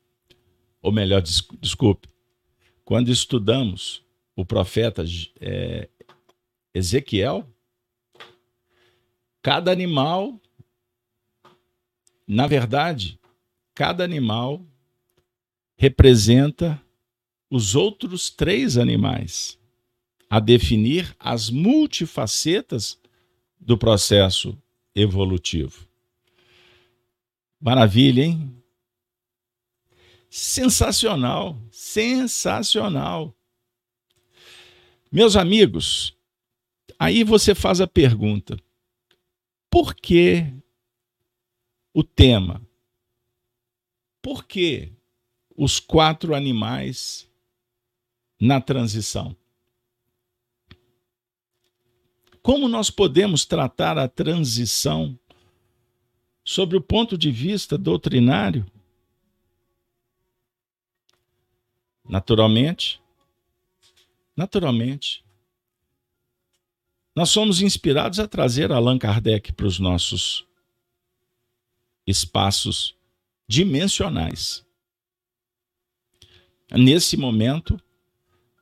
[0.82, 2.08] ou melhor, desculpe,
[2.84, 4.04] quando estudamos
[4.36, 5.04] o profeta
[5.40, 5.88] é,
[6.74, 7.48] Ezequiel,
[9.42, 10.38] Cada animal,
[12.26, 13.18] na verdade,
[13.74, 14.62] cada animal
[15.78, 16.80] representa
[17.48, 19.58] os outros três animais,
[20.28, 22.99] a definir as multifacetas
[23.61, 24.56] do processo
[24.94, 25.86] evolutivo.
[27.61, 28.56] Maravilha, hein?
[30.30, 33.36] Sensacional, sensacional.
[35.12, 36.16] Meus amigos,
[36.98, 38.56] aí você faz a pergunta:
[39.68, 40.46] por que
[41.92, 42.62] o tema
[44.22, 44.92] Por que
[45.56, 47.28] os quatro animais
[48.40, 49.36] na transição?
[52.43, 55.18] Como nós podemos tratar a transição
[56.45, 58.66] sobre o ponto de vista doutrinário?
[62.09, 63.01] Naturalmente,
[64.34, 65.24] naturalmente,
[67.14, 70.47] nós somos inspirados a trazer Allan Kardec para os nossos
[72.07, 72.97] espaços
[73.47, 74.64] dimensionais.
[76.72, 77.80] Nesse momento,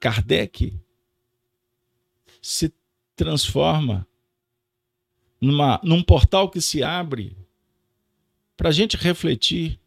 [0.01, 0.79] Kardec
[2.41, 2.73] se
[3.19, 4.07] transforma
[5.41, 7.37] numa, num portal que se abre
[8.57, 9.79] para a gente refletir,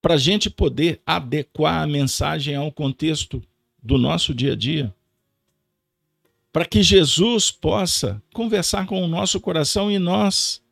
[0.00, 3.42] para a gente poder adequar a mensagem ao contexto
[3.82, 4.94] do nosso dia a dia,
[6.52, 10.62] para que Jesus possa conversar com o nosso coração e nós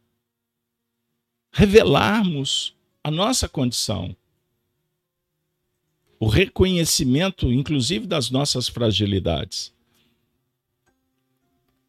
[1.53, 4.17] revelarmos a nossa condição,
[6.19, 9.76] o reconhecimento, inclusive, das nossas fragilidades.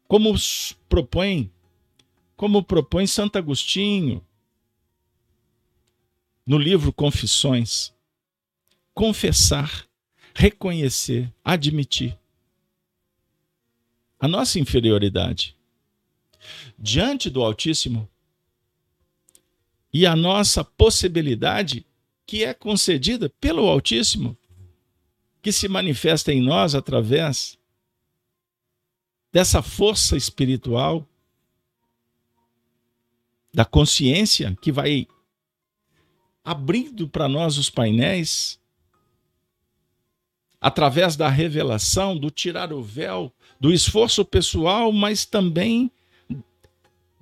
[0.08, 0.34] Como
[0.88, 1.52] propõe,
[2.34, 4.24] como propõe Santo Agostinho
[6.46, 7.92] no livro Confissões,
[8.94, 9.86] confessar,
[10.34, 12.18] reconhecer, admitir
[14.18, 15.54] a nossa inferioridade
[16.78, 18.08] diante do Altíssimo
[19.92, 21.84] e a nossa possibilidade
[22.26, 24.38] que é concedida pelo Altíssimo,
[25.42, 27.57] que se manifesta em nós através
[29.32, 31.06] dessa força espiritual,
[33.52, 35.06] da consciência que vai
[36.44, 38.58] abrindo para nós os painéis,
[40.60, 45.90] através da revelação, do tirar o véu, do esforço pessoal, mas também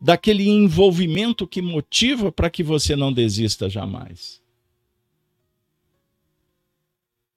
[0.00, 4.42] daquele envolvimento que motiva para que você não desista jamais.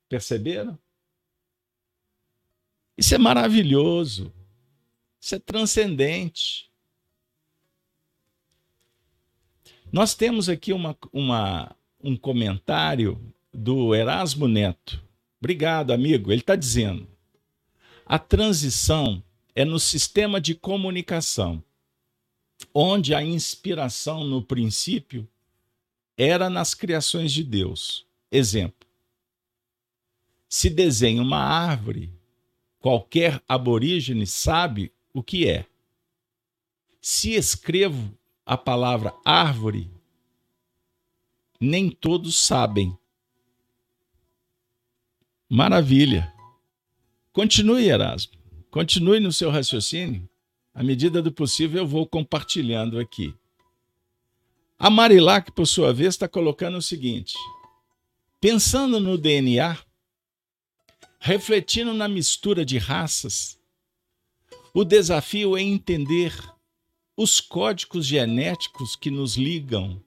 [0.07, 0.77] Perceberam?
[2.97, 4.33] Isso é maravilhoso.
[5.19, 6.69] Isso é transcendente.
[9.91, 13.19] Nós temos aqui uma, uma, um comentário
[13.53, 15.03] do Erasmo Neto.
[15.39, 16.31] Obrigado, amigo.
[16.31, 17.07] Ele está dizendo:
[18.05, 19.23] a transição
[19.55, 21.63] é no sistema de comunicação
[22.73, 25.27] onde a inspiração no princípio
[26.17, 28.05] era nas criações de Deus.
[28.31, 28.87] Exemplo:
[30.47, 32.11] se desenha uma árvore,
[32.79, 35.65] qualquer aborígene sabe o que é.
[37.01, 39.91] Se escrevo a palavra árvore,
[41.59, 42.97] nem todos sabem.
[45.49, 46.33] Maravilha.
[47.31, 48.33] Continue, Erasmo.
[48.71, 50.29] Continue no seu raciocínio.
[50.73, 53.35] À medida do possível, eu vou compartilhando aqui.
[54.77, 57.33] A Marilac, por sua vez, está colocando o seguinte:
[58.39, 59.77] pensando no DNA,
[61.19, 63.58] refletindo na mistura de raças,
[64.73, 66.33] o desafio é entender
[67.15, 70.01] os códigos genéticos que nos ligam,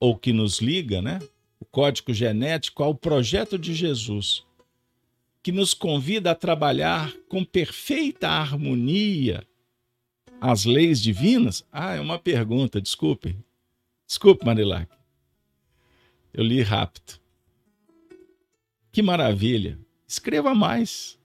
[0.00, 1.20] ou que nos liga, né?
[1.60, 4.44] O código genético ao projeto de Jesus
[5.42, 9.46] que nos convida a trabalhar com perfeita harmonia
[10.40, 11.64] as leis divinas?
[11.70, 13.36] Ah, é uma pergunta, desculpe.
[14.06, 14.90] Desculpe, Marilac.
[16.32, 17.20] Eu li rápido.
[18.90, 19.78] Que maravilha.
[20.06, 21.18] Escreva mais.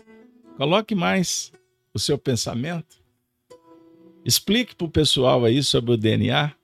[0.55, 1.51] Coloque mais
[1.97, 3.01] o seu pensamento.
[4.23, 6.55] Explique para o pessoal aí sobre o DNA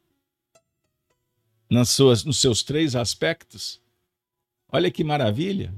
[1.69, 3.81] nas suas, nos seus três aspectos.
[4.71, 5.73] Olha que maravilha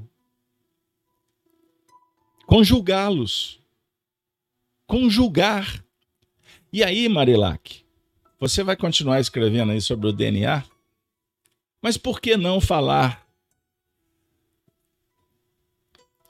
[2.45, 3.59] conjugá-los.
[4.87, 5.83] Conjugar.
[6.71, 7.83] E aí, Marilac,
[8.39, 10.63] você vai continuar escrevendo aí sobre o DNA?
[11.81, 13.25] Mas por que não falar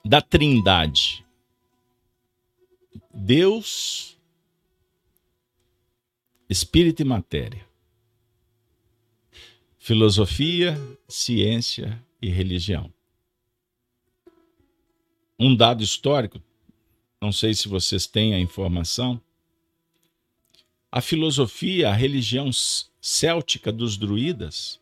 [0.04, 1.25] da Trindade?
[3.14, 4.18] Deus,
[6.50, 7.66] Espírito e matéria.
[9.80, 10.78] Filosofia,
[11.08, 12.94] ciência e religião
[15.38, 16.42] um dado histórico,
[17.22, 19.22] não sei se vocês têm a informação.
[20.92, 22.50] A filosofia, a religião
[23.02, 24.80] céltica dos druidas,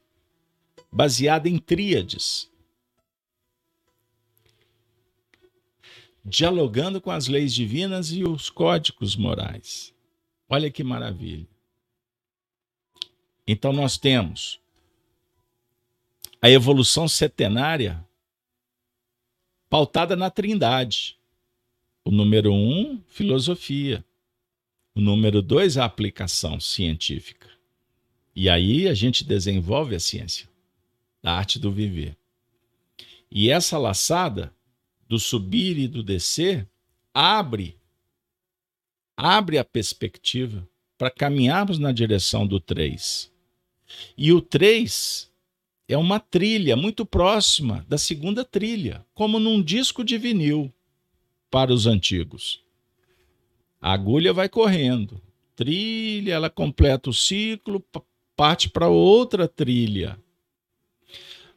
[0.91, 2.49] baseada em tríades,
[6.23, 9.93] dialogando com as leis divinas e os códigos morais.
[10.47, 11.47] Olha que maravilha.
[13.45, 14.59] Então nós temos
[16.41, 18.05] a evolução setenária
[19.69, 21.17] pautada na trindade.
[22.05, 24.03] O número um, filosofia.
[24.93, 27.49] O número dois, a aplicação científica.
[28.35, 30.47] E aí a gente desenvolve a ciência,
[31.23, 32.15] a arte do viver.
[33.31, 34.53] E essa laçada
[35.07, 36.67] do subir e do descer
[37.13, 37.77] abre
[39.15, 43.31] abre a perspectiva para caminharmos na direção do 3.
[44.17, 45.31] E o 3
[45.87, 50.73] é uma trilha muito próxima da segunda trilha, como num disco de vinil
[51.49, 52.63] para os antigos.
[53.79, 55.21] A agulha vai correndo,
[55.55, 57.83] trilha, ela completa o ciclo,
[58.35, 60.17] parte para outra trilha.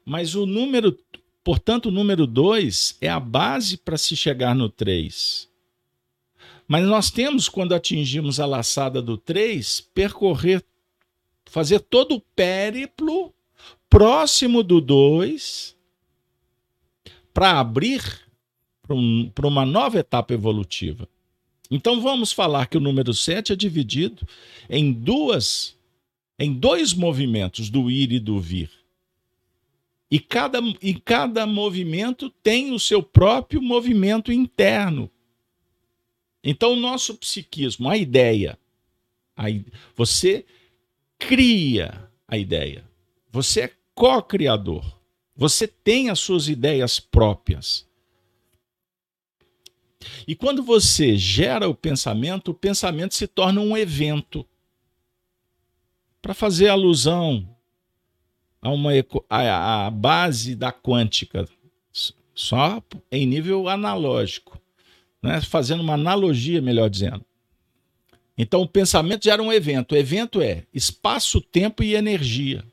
[0.04, 0.98] Mas o número,
[1.46, 5.48] portanto, o número 2 é a base para se chegar no 3.
[6.66, 10.60] Mas nós temos, quando atingimos a laçada do 3, percorrer,
[11.44, 13.32] fazer todo o périplo
[13.88, 15.76] próximo do 2
[17.32, 18.02] para abrir
[18.82, 21.08] para um, uma nova etapa evolutiva.
[21.70, 24.26] Então vamos falar que o número 7 é dividido
[24.68, 25.76] em duas
[26.40, 28.85] em dois movimentos do ir e do vir.
[30.10, 35.10] E cada, e cada movimento tem o seu próprio movimento interno.
[36.44, 38.56] Então, o nosso psiquismo, a ideia,
[39.36, 39.46] a,
[39.96, 40.46] você
[41.18, 42.88] cria a ideia.
[43.30, 44.96] Você é co-criador.
[45.34, 47.86] Você tem as suas ideias próprias.
[50.26, 54.46] E quando você gera o pensamento, o pensamento se torna um evento.
[56.22, 57.55] Para fazer alusão
[58.66, 58.90] a uma
[59.30, 61.48] a, a base da quântica,
[62.34, 64.60] só em nível analógico,
[65.22, 65.40] né?
[65.40, 67.24] fazendo uma analogia, melhor dizendo.
[68.36, 69.92] Então, o pensamento gera um evento.
[69.92, 72.64] O evento é espaço, tempo e energia.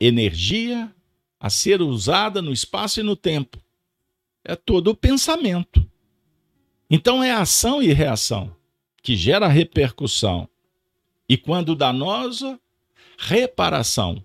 [0.00, 0.90] Energia
[1.38, 3.62] a ser usada no espaço e no tempo.
[4.42, 5.86] É todo o pensamento.
[6.88, 8.56] Então, é ação e reação
[9.02, 10.48] que gera repercussão.
[11.28, 12.58] E quando danosa,
[13.18, 14.24] reparação.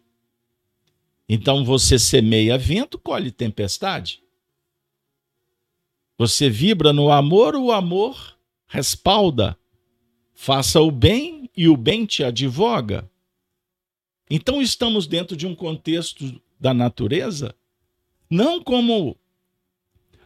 [1.27, 4.23] Então, você semeia vento, colhe tempestade.
[6.17, 8.37] Você vibra no amor, o amor
[8.67, 9.57] respalda.
[10.33, 13.09] Faça o bem e o bem te advoga.
[14.29, 17.55] Então estamos dentro de um contexto da natureza,
[18.29, 19.15] não como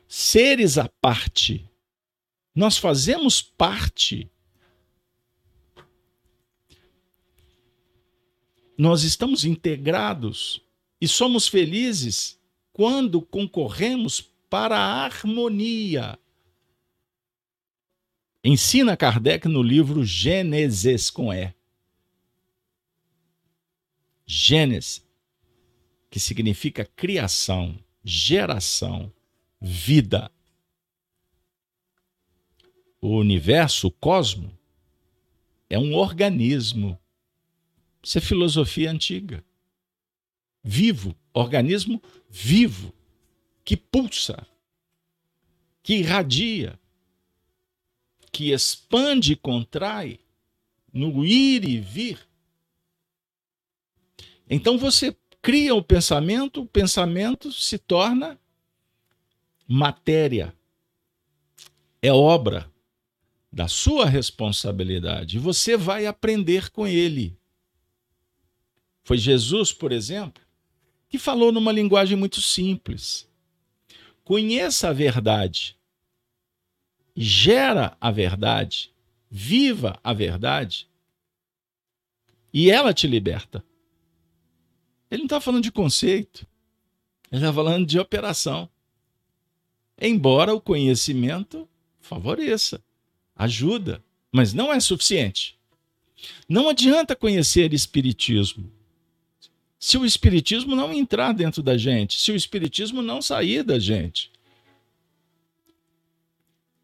[0.08, 1.70] seres à parte.
[2.56, 4.32] Nós fazemos parte.
[8.78, 10.62] Nós estamos integrados
[11.02, 12.40] e somos felizes
[12.72, 16.18] quando concorremos para a harmonia
[18.50, 21.54] Ensina Kardec no livro Gênesis com E.
[24.26, 25.06] Gênesis,
[26.10, 29.12] que significa criação, geração,
[29.60, 30.32] vida.
[33.02, 34.58] O universo, o cosmo,
[35.70, 36.98] é um organismo.
[38.08, 39.44] Isso é filosofia antiga.
[40.64, 42.94] Vivo, organismo vivo,
[43.66, 44.48] que pulsa,
[45.84, 46.80] que irradia,
[48.32, 50.22] que expande e contrai
[50.94, 52.26] no ir e vir.
[54.50, 58.40] Então você cria o pensamento, o pensamento se torna
[59.68, 60.56] matéria.
[62.02, 62.72] É obra
[63.52, 65.38] da sua responsabilidade.
[65.38, 67.37] Você vai aprender com ele.
[69.08, 70.44] Foi Jesus, por exemplo,
[71.08, 73.26] que falou numa linguagem muito simples.
[74.24, 75.78] Conheça a verdade
[77.18, 78.94] gera a verdade,
[79.30, 80.88] viva a verdade,
[82.54, 83.66] e ela te liberta.
[85.10, 86.46] Ele não está falando de conceito,
[87.32, 88.70] ele está falando de operação.
[90.00, 91.68] Embora o conhecimento
[92.00, 92.84] favoreça,
[93.36, 95.58] ajuda, mas não é suficiente.
[96.48, 98.77] Não adianta conhecer espiritismo
[99.80, 104.32] se o espiritismo não entrar dentro da gente, se o espiritismo não sair da gente.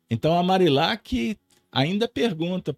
[0.09, 1.37] Então a Marilac
[1.71, 2.77] ainda pergunta,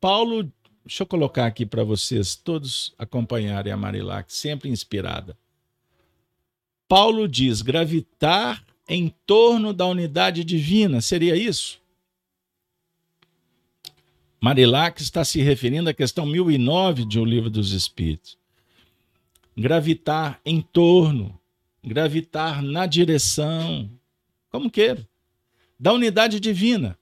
[0.00, 0.50] Paulo,
[0.84, 5.38] deixa eu colocar aqui para vocês todos acompanharem a Marilac, sempre inspirada.
[6.88, 11.80] Paulo diz: gravitar em torno da unidade divina, seria isso?
[14.40, 18.38] Marilac está se referindo à questão 1009 de O Livro dos Espíritos.
[19.58, 21.38] Gravitar em torno,
[21.82, 23.90] gravitar na direção,
[24.50, 25.08] como queira
[25.78, 26.98] da unidade divina.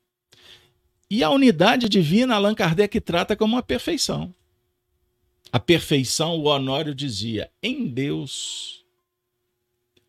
[1.09, 4.35] E a unidade divina, Allan Kardec trata como a perfeição.
[5.53, 8.85] A perfeição, o Honório dizia, em Deus.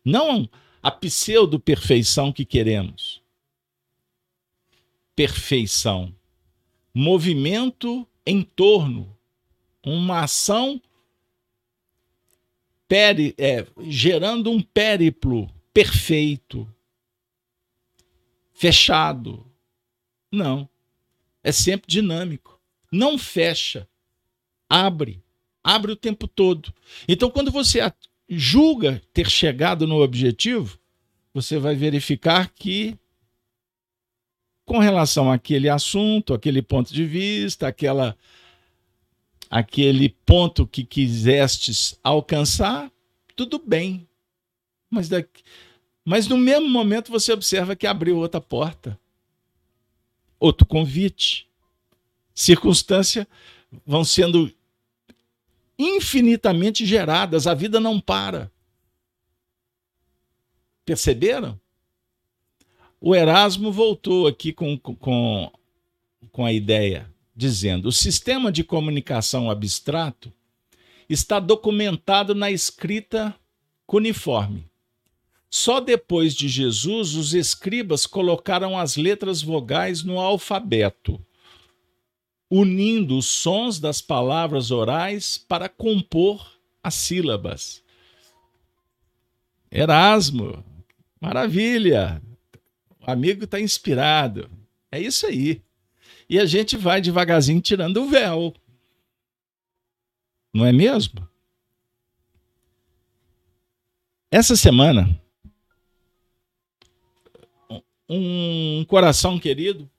[0.04, 0.48] Não
[0.82, 3.22] a pseudo-perfeição que queremos.
[5.14, 6.14] Perfeição.
[6.92, 9.16] Movimento em torno
[9.84, 10.82] uma ação
[13.36, 16.66] é, gerando um périplo perfeito,
[18.52, 19.46] fechado.
[20.32, 20.68] Não.
[21.42, 22.60] É sempre dinâmico.
[22.90, 23.88] Não fecha.
[24.68, 25.22] Abre.
[25.62, 26.72] Abre o tempo todo.
[27.06, 27.80] Então, quando você
[28.28, 30.78] julga ter chegado no objetivo,
[31.32, 32.98] você vai verificar que,
[34.64, 38.16] com relação àquele assunto, aquele ponto de vista, aquela,
[39.50, 42.90] aquele ponto que quisestes alcançar,
[43.34, 44.06] tudo bem.
[44.90, 45.42] Mas, daqui,
[46.04, 48.98] mas no mesmo momento você observa que abriu outra porta,
[50.38, 51.48] outro convite.
[52.34, 53.26] Circunstância
[53.84, 54.52] vão sendo
[55.78, 58.50] infinitamente geradas, a vida não para.
[60.84, 61.60] Perceberam?
[63.00, 65.52] O Erasmo voltou aqui com, com,
[66.32, 70.30] com a ideia, dizendo: o sistema de comunicação abstrato
[71.08, 73.34] está documentado na escrita
[73.86, 74.66] cuneiforme.
[75.48, 81.18] Só depois de Jesus, os escribas colocaram as letras vogais no alfabeto
[82.50, 87.82] unindo os sons das palavras orais para compor as sílabas.
[89.70, 90.64] Erasmo,
[91.20, 92.22] maravilha!
[93.00, 94.50] O amigo está inspirado.
[94.90, 95.62] É isso aí.
[96.28, 98.54] E a gente vai devagarzinho tirando o véu.
[100.52, 101.26] Não é mesmo?
[104.30, 105.20] Essa semana,
[108.08, 109.90] um coração querido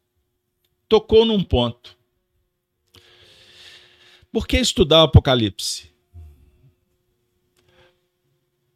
[0.88, 2.00] tocou num ponto
[4.32, 5.90] por que estudar o Apocalipse?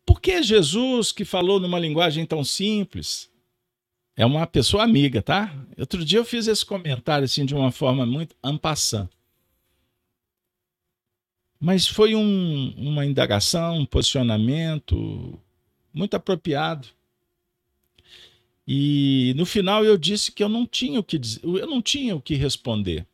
[0.06, 3.30] Por que Jesus, que falou numa linguagem tão simples,
[4.16, 5.54] é uma pessoa amiga, tá?
[5.78, 9.10] Outro dia eu fiz esse comentário assim de uma forma muito ampassant.
[11.60, 15.40] Mas foi um, uma indagação, um posicionamento
[15.94, 16.90] muito apropriado.
[18.68, 22.16] E no final eu disse que eu não tinha o que dizer, eu não tinha
[22.16, 23.08] o que responder.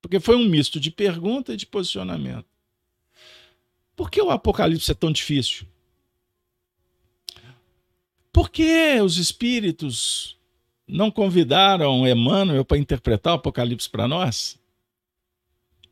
[0.00, 2.46] Porque foi um misto de pergunta e de posicionamento.
[3.94, 5.66] Por que o Apocalipse é tão difícil?
[8.32, 10.38] Por que os espíritos
[10.88, 14.58] não convidaram Emmanuel para interpretar o Apocalipse para nós?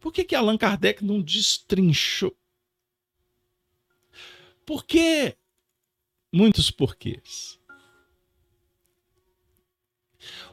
[0.01, 2.35] Por que, que Allan Kardec não destrinchou?
[4.65, 5.37] Por que?
[6.33, 7.61] Muitos porquês.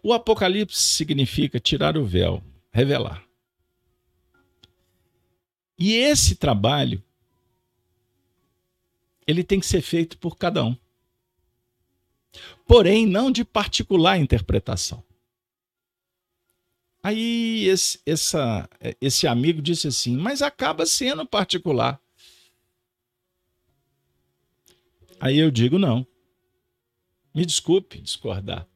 [0.03, 3.25] O Apocalipse significa tirar o véu, revelar.
[5.77, 7.03] E esse trabalho
[9.25, 10.75] ele tem que ser feito por cada um.
[12.65, 15.03] Porém, não de particular interpretação.
[17.01, 18.69] Aí esse, essa,
[18.99, 22.01] esse amigo disse assim, mas acaba sendo particular.
[25.19, 26.05] Aí eu digo não.
[27.33, 28.67] Me desculpe discordar.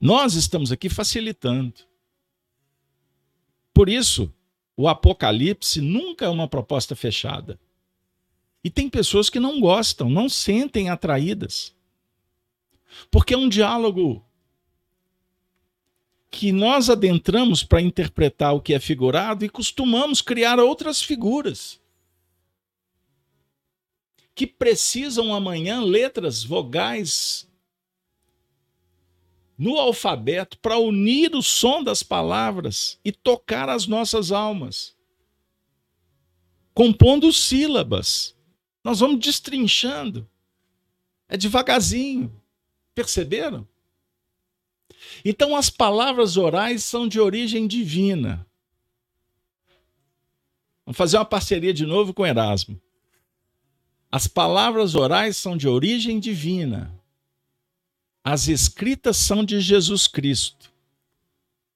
[0.00, 1.74] Nós estamos aqui facilitando.
[3.74, 4.32] Por isso,
[4.76, 7.58] o Apocalipse nunca é uma proposta fechada.
[8.62, 11.74] E tem pessoas que não gostam, não sentem atraídas.
[13.10, 14.24] Porque é um diálogo
[16.30, 21.80] que nós adentramos para interpretar o que é figurado e costumamos criar outras figuras
[24.34, 27.48] que precisam amanhã letras, vogais
[29.58, 34.96] no alfabeto para unir o som das palavras e tocar as nossas almas,
[36.72, 38.37] compondo sílabas.
[38.88, 40.26] Nós vamos destrinchando.
[41.28, 42.34] É devagarzinho.
[42.94, 43.68] Perceberam?
[45.22, 48.46] Então, as palavras orais são de origem divina.
[50.86, 52.80] Vamos fazer uma parceria de novo com Erasmo.
[54.10, 56.98] As palavras orais são de origem divina.
[58.24, 60.72] As Escritas são de Jesus Cristo.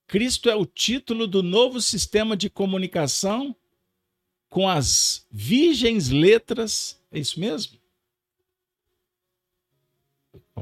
[0.07, 3.55] Cristo é o título do novo sistema de comunicação
[4.49, 7.02] com as virgens letras.
[7.13, 7.79] É isso mesmo?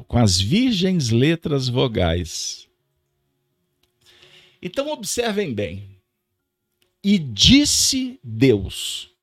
[0.08, 2.68] Com as virgens letras vogais.
[4.60, 5.88] Então, observem bem.
[7.02, 9.14] E disse Deus.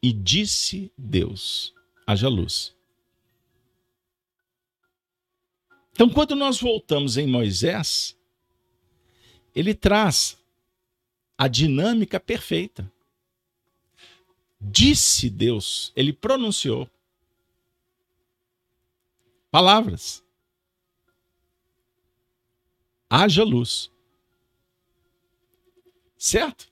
[0.00, 1.74] E disse Deus:
[2.06, 2.74] haja luz.
[5.92, 8.16] Então, quando nós voltamos em Moisés,
[9.54, 10.38] ele traz
[11.36, 12.90] a dinâmica perfeita.
[14.64, 16.88] Disse Deus, ele pronunciou
[19.50, 20.22] palavras.
[23.10, 23.90] Haja luz.
[26.16, 26.70] Certo?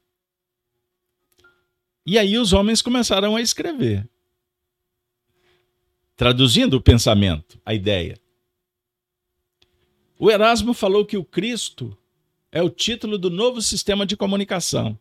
[2.06, 4.08] E aí os homens começaram a escrever.
[6.16, 8.20] Traduzindo o pensamento, a ideia.
[10.18, 11.96] O Erasmo falou que o Cristo
[12.52, 14.99] é o título do novo sistema de comunicação.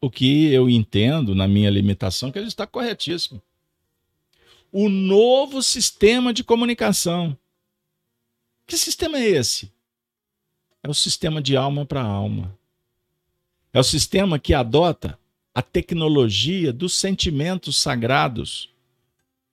[0.00, 3.42] O que eu entendo, na minha limitação, que ele está corretíssimo.
[4.70, 7.36] O novo sistema de comunicação.
[8.66, 9.72] Que sistema é esse?
[10.82, 12.56] É o sistema de alma para alma.
[13.72, 15.18] É o sistema que adota
[15.54, 18.70] a tecnologia dos sentimentos sagrados.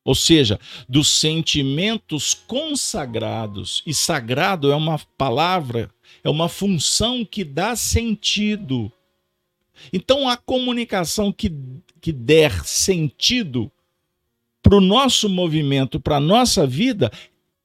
[0.03, 3.81] Ou seja, dos sentimentos consagrados.
[3.87, 5.89] E sagrado é uma palavra,
[6.23, 8.91] é uma função que dá sentido.
[9.91, 11.51] Então, a comunicação que,
[12.01, 13.71] que der sentido
[14.61, 17.11] para o nosso movimento, para a nossa vida,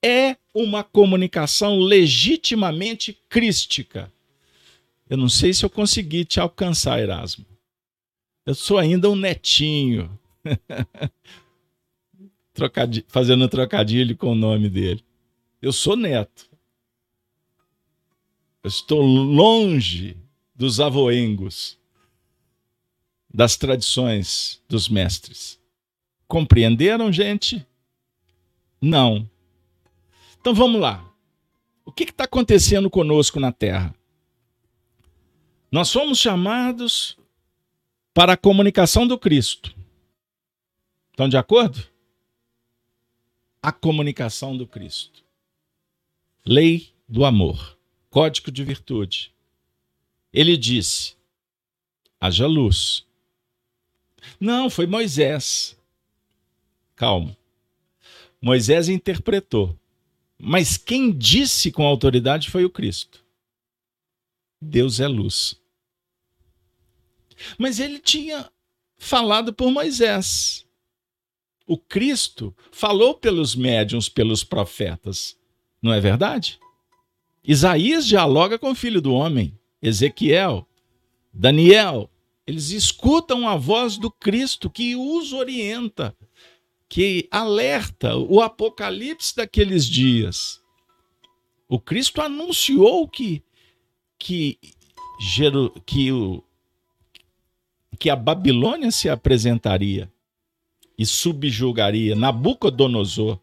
[0.04, 4.12] é uma comunicação legitimamente crística.
[5.08, 7.44] Eu não sei se eu consegui te alcançar, Erasmo.
[8.46, 10.18] Eu sou ainda um netinho.
[13.08, 15.02] Fazendo trocadilho com o nome dele.
[15.62, 16.50] Eu sou neto.
[18.62, 20.16] Eu estou longe
[20.54, 21.78] dos avoengos,
[23.32, 25.58] das tradições dos mestres.
[26.26, 27.66] Compreenderam, gente?
[28.80, 29.28] Não.
[30.40, 31.06] Então vamos lá.
[31.84, 33.94] O que está acontecendo conosco na Terra?
[35.70, 37.16] Nós fomos chamados
[38.12, 39.74] para a comunicação do Cristo.
[41.10, 41.86] Estão de acordo?
[43.62, 45.22] A comunicação do Cristo.
[46.44, 47.78] Lei do amor,
[48.08, 49.32] código de virtude.
[50.32, 51.14] Ele disse:
[52.20, 53.06] haja luz.
[54.38, 55.76] Não, foi Moisés.
[56.96, 57.36] Calma.
[58.40, 59.76] Moisés interpretou.
[60.38, 63.22] Mas quem disse com autoridade foi o Cristo.
[64.60, 65.54] Deus é luz.
[67.58, 68.50] Mas ele tinha
[68.96, 70.66] falado por Moisés.
[71.66, 75.36] O Cristo falou pelos médiuns, pelos profetas.
[75.80, 76.58] Não é verdade?
[77.44, 80.68] Isaías dialoga com o filho do homem, Ezequiel,
[81.32, 82.10] Daniel.
[82.46, 86.16] Eles escutam a voz do Cristo que os orienta,
[86.88, 90.60] que alerta o apocalipse daqueles dias.
[91.68, 93.42] O Cristo anunciou que
[94.18, 94.58] que,
[95.86, 96.44] que o
[97.98, 100.10] que a Babilônia se apresentaria
[100.96, 103.38] e subjugaria Nabucodonosor.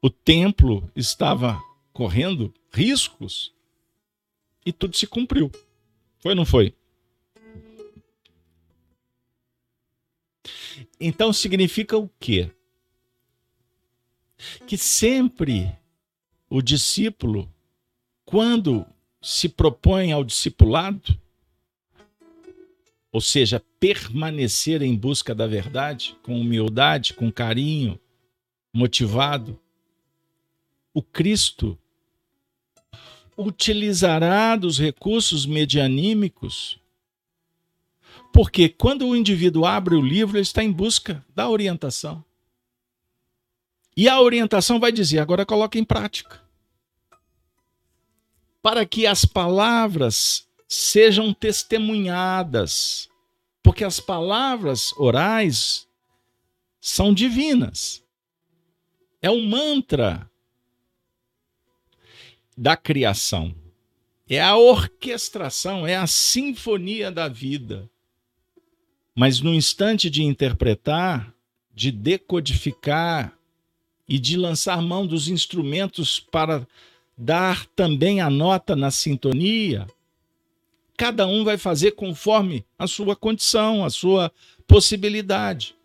[0.00, 1.60] O templo estava
[1.92, 3.52] correndo riscos
[4.64, 5.50] e tudo se cumpriu.
[6.18, 6.74] Foi ou não foi?
[11.06, 12.50] Então significa o quê?
[14.66, 15.70] Que sempre
[16.48, 17.52] o discípulo,
[18.24, 18.86] quando
[19.20, 21.14] se propõe ao discipulado,
[23.12, 28.00] ou seja, permanecer em busca da verdade, com humildade, com carinho,
[28.72, 29.60] motivado,
[30.94, 31.78] o Cristo
[33.36, 36.80] utilizará dos recursos medianímicos,
[38.34, 42.24] porque quando o indivíduo abre o livro, ele está em busca da orientação.
[43.96, 46.42] E a orientação vai dizer: agora coloque em prática.
[48.60, 53.08] Para que as palavras sejam testemunhadas,
[53.62, 55.86] porque as palavras orais
[56.80, 58.02] são divinas.
[59.22, 60.28] É o mantra
[62.58, 63.54] da criação.
[64.28, 67.88] É a orquestração, é a sinfonia da vida.
[69.14, 71.32] Mas no instante de interpretar,
[71.72, 73.36] de decodificar
[74.08, 76.66] e de lançar mão dos instrumentos para
[77.16, 79.86] dar também a nota na sintonia,
[80.96, 84.32] cada um vai fazer conforme a sua condição, a sua
[84.66, 85.76] possibilidade.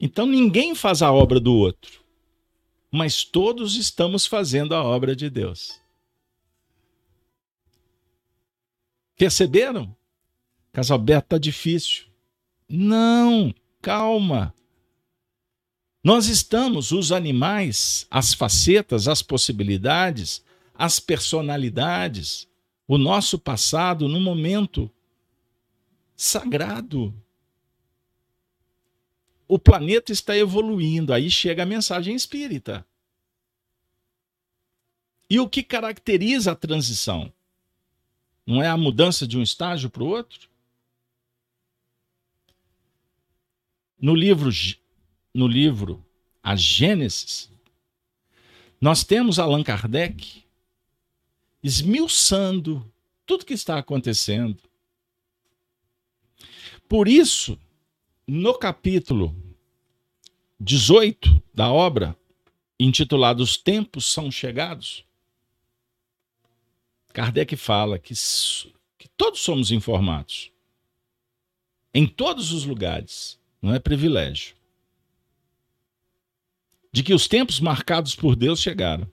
[0.00, 2.00] Então ninguém faz a obra do outro,
[2.90, 5.80] mas todos estamos fazendo a obra de Deus.
[9.16, 9.97] Perceberam?
[10.78, 12.04] Casalberto está difícil.
[12.68, 13.52] Não,
[13.82, 14.54] calma.
[16.04, 20.40] Nós estamos, os animais, as facetas, as possibilidades,
[20.72, 22.46] as personalidades,
[22.86, 24.88] o nosso passado num momento
[26.14, 27.12] sagrado.
[29.48, 32.86] O planeta está evoluindo, aí chega a mensagem espírita.
[35.28, 37.32] E o que caracteriza a transição?
[38.46, 40.48] Não é a mudança de um estágio para o outro?
[44.00, 44.50] No livro,
[45.34, 46.04] no livro
[46.42, 47.50] A Gênesis,
[48.80, 50.44] nós temos Allan Kardec
[51.62, 52.90] esmiuçando
[53.26, 54.62] tudo que está acontecendo.
[56.88, 57.58] Por isso,
[58.26, 59.34] no capítulo
[60.60, 62.16] 18 da obra,
[62.78, 65.04] intitulado Os Tempos São Chegados,
[67.12, 68.14] Kardec fala que,
[68.96, 70.52] que todos somos informados.
[71.92, 73.37] Em todos os lugares.
[73.60, 74.56] Não é privilégio.
[76.92, 79.10] De que os tempos marcados por Deus chegaram.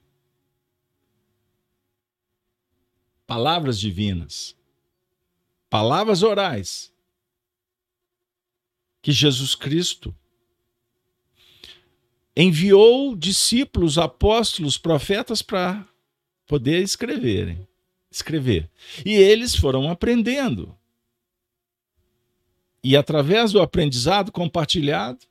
[3.28, 4.56] Palavras divinas.
[5.70, 6.94] Palavras orais.
[9.02, 10.16] Que Jesus Cristo
[12.36, 15.88] enviou discípulos, apóstolos, profetas para
[16.48, 17.68] poder escreverem
[18.16, 18.70] escrever.
[19.06, 20.76] E eles foram aprendendo.
[22.88, 25.26] E através do aprendizado compartilhado,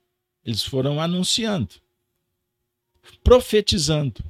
[0.44, 1.76] eles foram anunciando,
[3.22, 4.24] profetizando,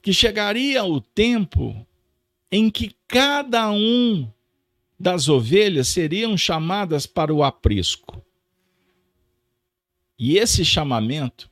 [0.00, 1.84] que chegaria o tempo
[2.48, 4.30] em que cada um
[4.96, 8.24] das ovelhas seriam chamadas para o aprisco.
[10.16, 11.50] E esse chamamento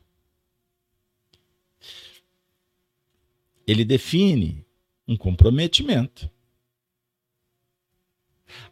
[3.67, 4.65] ele define
[5.05, 6.31] um comprometimento.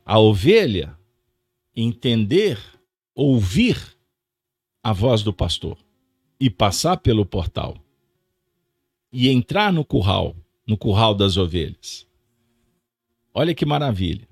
[0.05, 0.97] A ovelha
[1.75, 2.59] entender,
[3.15, 3.77] ouvir
[4.81, 5.77] a voz do pastor
[6.39, 7.77] e passar pelo portal
[9.11, 10.35] e entrar no curral,
[10.67, 12.07] no curral das ovelhas.
[13.33, 14.27] Olha que maravilha.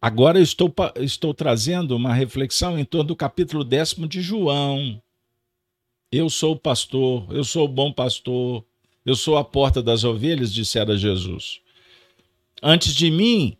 [0.00, 5.02] Agora eu estou, estou trazendo uma reflexão em torno do capítulo décimo de João.
[6.10, 8.64] Eu sou o pastor, eu sou o bom pastor,
[9.04, 11.60] eu sou a porta das ovelhas, dissera Jesus.
[12.62, 13.56] Antes de mim,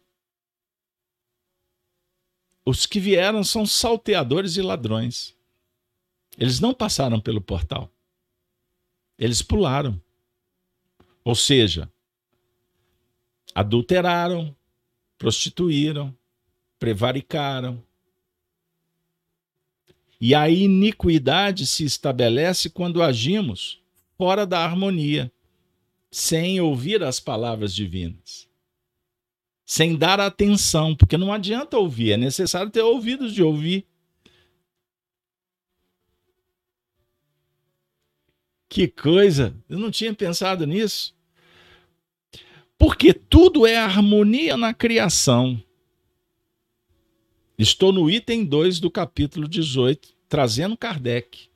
[2.69, 5.35] os que vieram são salteadores e ladrões.
[6.37, 7.91] Eles não passaram pelo portal.
[9.19, 9.99] Eles pularam.
[11.25, 11.91] Ou seja,
[13.55, 14.55] adulteraram,
[15.17, 16.15] prostituíram,
[16.79, 17.83] prevaricaram.
[20.21, 23.81] E a iniquidade se estabelece quando agimos
[24.19, 25.33] fora da harmonia
[26.11, 28.48] sem ouvir as palavras divinas.
[29.69, 33.87] Sem dar atenção, porque não adianta ouvir, é necessário ter ouvidos de ouvir.
[38.67, 39.55] Que coisa!
[39.69, 41.15] Eu não tinha pensado nisso.
[42.79, 45.63] Porque tudo é harmonia na criação.
[47.59, 51.51] Estou no item 2 do capítulo 18, trazendo Kardec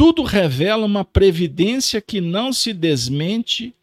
[0.00, 3.76] tudo revela uma previdência que não se desmente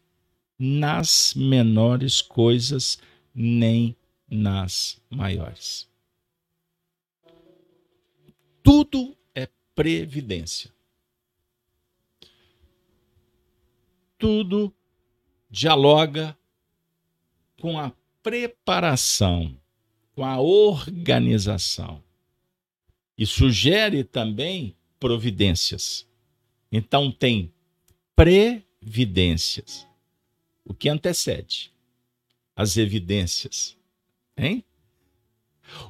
[0.58, 2.98] nas menores coisas,
[3.34, 3.96] nem
[4.28, 5.88] nas maiores.
[8.62, 10.70] Tudo é previdência.
[14.18, 14.74] Tudo
[15.48, 16.36] dialoga
[17.60, 17.92] com a
[18.22, 19.56] preparação,
[20.14, 22.02] com a organização.
[23.16, 26.06] E sugere também providências.
[26.70, 27.52] Então tem
[28.14, 29.87] previdências.
[30.68, 31.72] O que antecede?
[32.54, 33.76] As evidências.
[34.36, 34.62] Hein?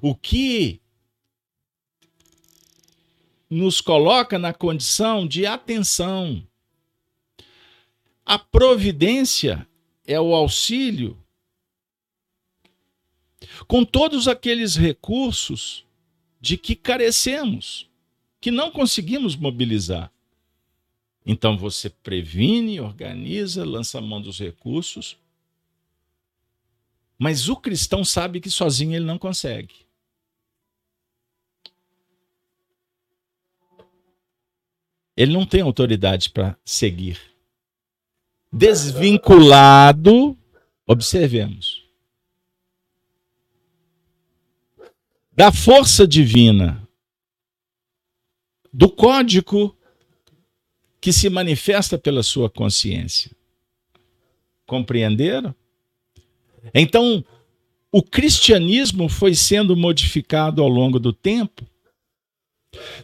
[0.01, 0.81] O que
[3.51, 6.47] nos coloca na condição de atenção.
[8.25, 9.67] A providência
[10.07, 11.19] é o auxílio
[13.67, 15.85] com todos aqueles recursos
[16.41, 17.89] de que carecemos,
[18.41, 20.13] que não conseguimos mobilizar.
[21.31, 25.19] Então você previne, organiza, lança mão dos recursos.
[27.19, 29.87] Mas o cristão sabe que sozinho ele não consegue.
[35.15, 37.21] Ele não tem autoridade para seguir.
[38.51, 40.35] Desvinculado,
[40.87, 41.87] observemos.
[45.31, 46.89] Da força divina,
[48.73, 49.78] do código
[51.01, 53.31] que se manifesta pela sua consciência.
[54.67, 55.55] Compreenderam?
[56.75, 57.25] Então,
[57.91, 61.67] o cristianismo foi sendo modificado ao longo do tempo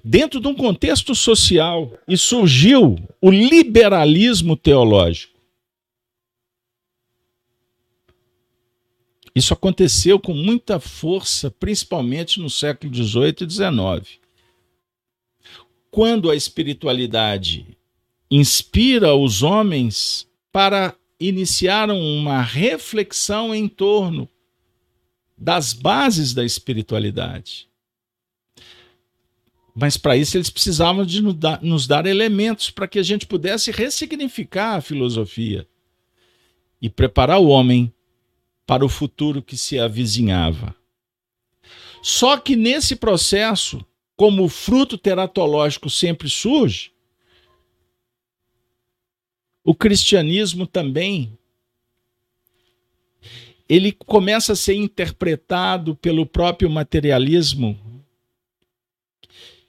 [0.05, 5.35] dentro de um contexto social e surgiu o liberalismo teológico.
[9.35, 14.21] Isso aconteceu com muita força, principalmente no século XVIII e XIX.
[15.91, 17.67] Quando a espiritualidade
[18.37, 24.29] inspira os homens para iniciar uma reflexão em torno
[25.39, 27.69] das bases da espiritualidade.
[29.73, 33.25] Mas para isso eles precisavam de nos dar, nos dar elementos para que a gente
[33.25, 35.69] pudesse ressignificar a filosofia
[36.83, 37.93] e preparar o homem
[38.67, 40.75] para o futuro que se avizinhava.
[42.03, 43.85] Só que nesse processo,
[44.17, 46.94] como o fruto teratológico sempre surge,
[49.65, 51.37] o cristianismo também
[53.69, 57.81] ele começa a ser interpretado pelo próprio materialismo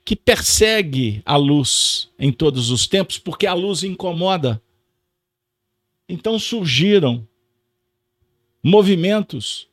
[0.04, 4.62] que persegue a luz em todos os tempos, porque a luz incomoda.
[6.08, 7.26] Então surgiram
[8.62, 9.66] movimentos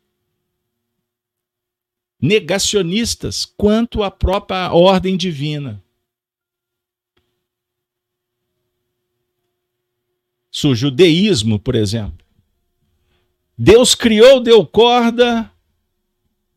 [2.20, 5.83] negacionistas quanto à própria ordem divina.
[10.56, 12.24] Surge o deísmo, por exemplo.
[13.58, 15.52] Deus criou, deu corda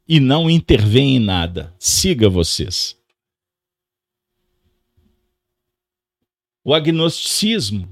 [0.07, 1.74] e não intervém em nada.
[1.78, 2.94] Siga vocês.
[6.62, 7.88] O agnosticismo,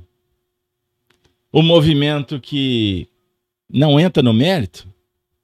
[1.50, 3.08] o movimento que
[3.66, 4.86] não entra no mérito.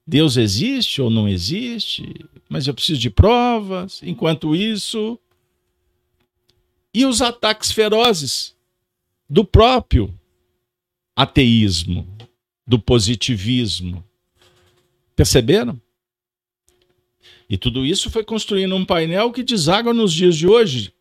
[0.06, 2.14] Deus existe ou não existe,
[2.50, 4.02] mas eu preciso de provas.
[4.02, 5.18] Enquanto isso.
[6.92, 8.54] E os ataques ferozes
[9.28, 10.19] do próprio
[11.20, 12.08] ateísmo,
[12.66, 14.02] do positivismo.
[15.14, 15.78] Perceberam?
[17.46, 20.94] E tudo isso foi construindo um painel que deságua nos dias de hoje,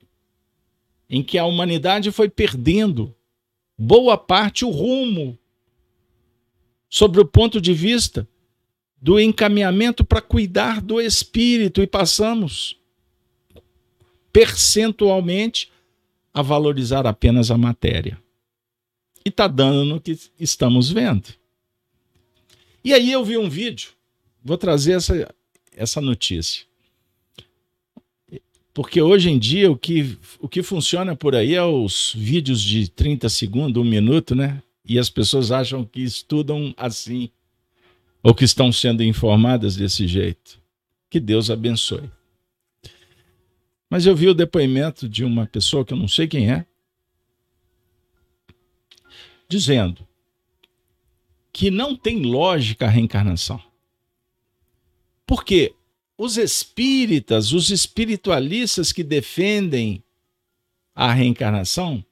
[1.10, 3.16] em que a humanidade foi perdendo
[3.78, 5.40] boa parte o rumo
[6.90, 8.28] sobre o ponto de vista
[9.02, 12.78] do encaminhamento para cuidar do espírito e passamos
[14.34, 15.72] percentualmente
[16.34, 18.22] a valorizar apenas a matéria.
[19.26, 21.28] E está dando no que estamos vendo.
[22.84, 23.92] E aí eu vi um vídeo,
[24.44, 25.36] vou trazer essa,
[25.76, 26.66] essa notícia.
[28.74, 32.90] Porque hoje em dia o que, o que funciona por aí é os vídeos de
[32.90, 34.64] 30 segundos, um minuto, né?
[34.86, 37.30] E as pessoas acham que estudam assim,
[38.24, 40.60] ou que estão sendo informadas desse jeito.
[41.10, 42.10] Que Deus abençoe.
[43.90, 46.66] Mas eu vi o depoimento de uma pessoa que eu não sei quem é,
[49.50, 50.08] dizendo
[51.52, 53.62] que não tem lógica a reencarnação.
[55.26, 55.74] Porque
[56.18, 60.04] os espíritas, os espiritualistas que defendem
[60.94, 62.06] a reencarnação,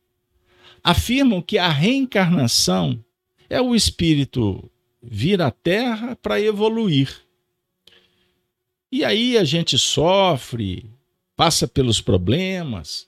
[0.83, 3.03] afirmam que a reencarnação
[3.49, 4.69] é o espírito
[5.01, 7.21] vir à Terra para evoluir.
[8.91, 10.89] E aí a gente sofre,
[11.35, 13.07] passa pelos problemas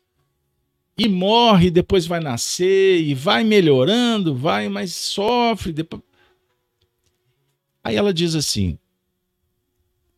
[0.99, 5.71] e morre, depois vai nascer e vai melhorando, vai, mas sofre.
[5.71, 6.01] Depois...
[7.81, 8.77] Aí ela diz assim: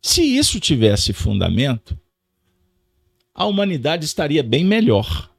[0.02, 1.98] se isso tivesse fundamento,
[3.34, 5.32] a humanidade estaria bem melhor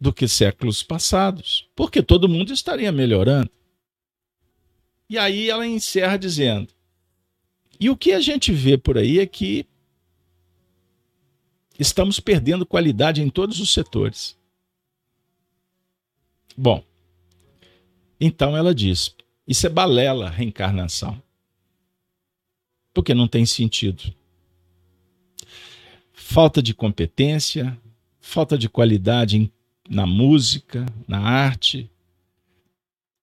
[0.00, 3.50] do que séculos passados, porque todo mundo estaria melhorando.
[5.08, 6.68] E aí ela encerra dizendo:
[7.80, 9.66] e o que a gente vê por aí é que
[11.76, 14.40] estamos perdendo qualidade em todos os setores.
[16.56, 16.84] Bom,
[18.20, 19.14] então ela diz:
[19.46, 21.20] isso é balela, reencarnação.
[22.94, 24.14] Porque não tem sentido.
[26.12, 27.76] Falta de competência,
[28.20, 29.50] falta de qualidade em
[29.88, 31.90] na música, na arte,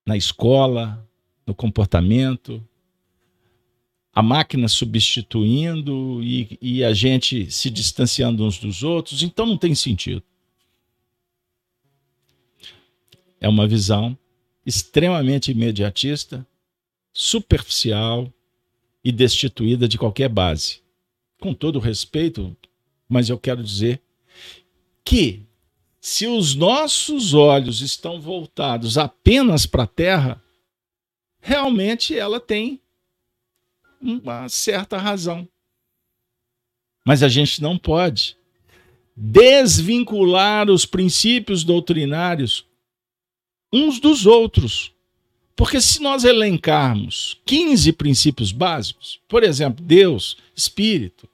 [0.05, 1.03] na escola,
[1.45, 2.63] no comportamento,
[4.13, 9.73] a máquina substituindo e, e, a gente se distanciando uns dos outros, então não tem
[9.73, 10.23] sentido.
[13.39, 14.17] É uma visão
[14.65, 16.45] extremamente imediatista,
[17.13, 18.31] superficial
[19.03, 20.81] e destituída de qualquer base.
[21.39, 22.55] Com todo respeito,
[23.07, 24.01] mas eu quero dizer
[25.03, 25.47] que
[26.01, 30.43] se os nossos olhos estão voltados apenas para a terra,
[31.41, 32.79] realmente ela tem
[34.01, 35.47] uma certa razão.
[37.05, 38.37] Mas a gente não pode
[39.15, 42.68] desvincular os princípios doutrinários
[43.71, 44.93] uns dos outros.
[45.55, 51.27] Porque se nós elencarmos 15 princípios básicos, por exemplo, Deus, Espírito,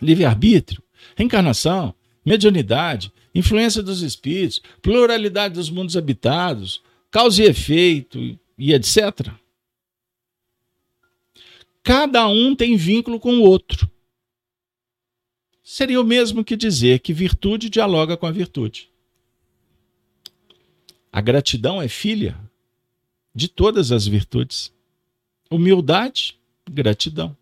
[0.00, 0.82] livre-arbítrio,
[1.14, 1.94] reencarnação,
[2.24, 9.30] mediunidade, influência dos espíritos, pluralidade dos mundos habitados, causa e efeito e etc.
[11.82, 13.90] Cada um tem vínculo com o outro.
[15.62, 18.89] Seria o mesmo que dizer que virtude dialoga com a virtude.
[21.12, 22.38] A gratidão é filha
[23.34, 24.72] de todas as virtudes.
[25.50, 26.38] Humildade,
[26.70, 27.36] gratidão.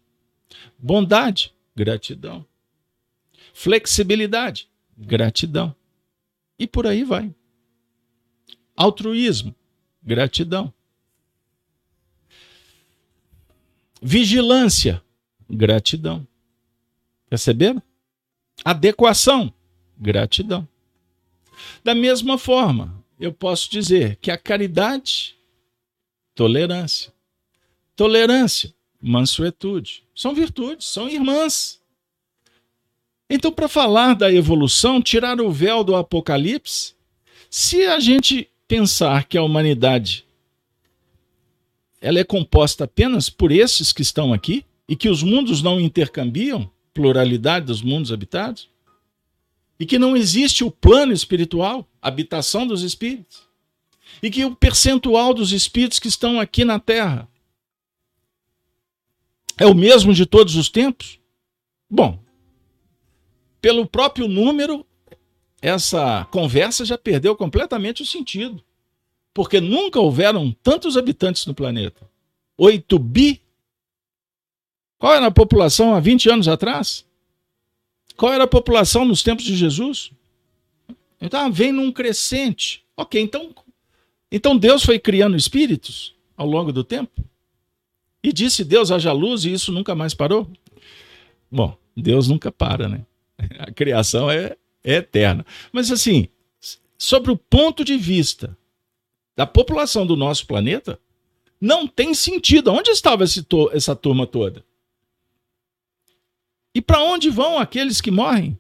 [0.78, 2.46] Bondade, gratidão.
[3.52, 5.74] Flexibilidade, gratidão.
[6.58, 7.34] E por aí vai.
[8.76, 9.54] Altruísmo,
[10.02, 10.72] gratidão.
[14.00, 15.02] Vigilância,
[15.50, 16.26] gratidão.
[17.28, 17.82] Perceberam?
[18.64, 19.52] Adequação,
[19.98, 20.66] gratidão.
[21.82, 25.36] Da mesma forma, eu posso dizer que a caridade,
[26.34, 27.12] tolerância.
[27.96, 30.04] Tolerância, mansuetude.
[30.14, 31.80] São virtudes, são irmãs.
[33.28, 36.94] Então, para falar da evolução, tirar o véu do Apocalipse,
[37.50, 40.24] se a gente pensar que a humanidade
[42.00, 46.70] ela é composta apenas por esses que estão aqui e que os mundos não intercambiam,
[46.94, 48.68] pluralidade dos mundos habitados,
[49.80, 53.46] e que não existe o plano espiritual, habitação dos espíritos,
[54.22, 57.28] e que o percentual dos espíritos que estão aqui na Terra
[59.56, 61.18] é o mesmo de todos os tempos?
[61.90, 62.18] Bom,
[63.60, 64.86] pelo próprio número,
[65.60, 68.62] essa conversa já perdeu completamente o sentido.
[69.34, 72.08] Porque nunca houveram tantos habitantes no planeta.
[72.56, 73.40] 8 bi.
[74.98, 77.04] Qual era a população há 20 anos atrás?
[78.16, 80.10] Qual era a população nos tempos de Jesus?
[81.20, 82.84] Então vem num crescente.
[82.96, 83.54] Ok, então,
[84.30, 87.24] então Deus foi criando espíritos ao longo do tempo?
[88.22, 90.50] E disse Deus haja luz e isso nunca mais parou?
[91.50, 93.06] Bom, Deus nunca para, né?
[93.58, 95.44] A criação é, é eterna.
[95.72, 96.28] Mas assim,
[96.96, 98.56] sobre o ponto de vista
[99.36, 100.98] da população do nosso planeta,
[101.60, 102.72] não tem sentido.
[102.72, 103.24] Onde estava
[103.72, 104.64] essa turma toda?
[106.74, 108.57] E para onde vão aqueles que morrem?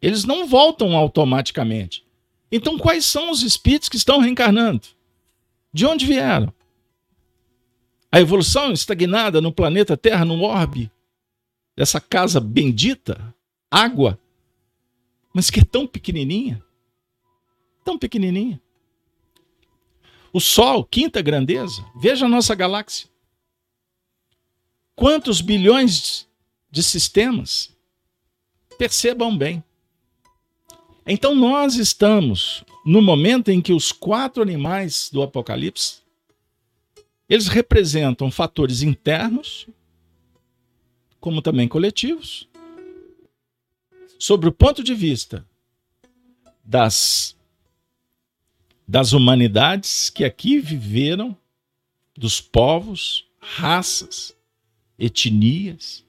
[0.00, 2.04] Eles não voltam automaticamente.
[2.50, 4.88] Então, quais são os espíritos que estão reencarnando?
[5.72, 6.52] De onde vieram?
[8.10, 10.90] A evolução estagnada no planeta Terra, no orbe,
[11.76, 13.34] dessa casa bendita,
[13.70, 14.18] água,
[15.32, 16.62] mas que é tão pequenininha,
[17.84, 18.60] tão pequenininha.
[20.32, 23.08] O Sol, quinta grandeza, veja a nossa galáxia.
[24.94, 26.28] Quantos bilhões
[26.70, 27.74] de sistemas?
[28.76, 29.62] Percebam bem.
[31.06, 36.00] Então nós estamos no momento em que os quatro animais do Apocalipse
[37.28, 39.68] eles representam fatores internos,
[41.20, 42.48] como também coletivos,
[44.18, 45.46] sobre o ponto de vista
[46.64, 47.36] das,
[48.86, 51.36] das humanidades que aqui viveram,
[52.16, 54.36] dos povos, raças,
[54.98, 56.04] etnias,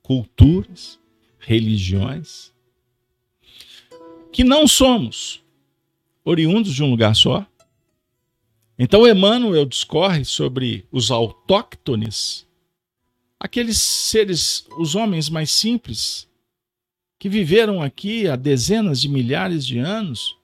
[0.00, 0.98] culturas,
[1.38, 2.52] religiões,
[4.32, 5.42] que não somos
[6.24, 7.46] oriundos de um lugar só.
[8.78, 12.46] Então, Emmanuel discorre sobre os autóctones,
[13.38, 16.28] aqueles seres, os homens mais simples,
[17.18, 20.36] que viveram aqui há dezenas de milhares de anos,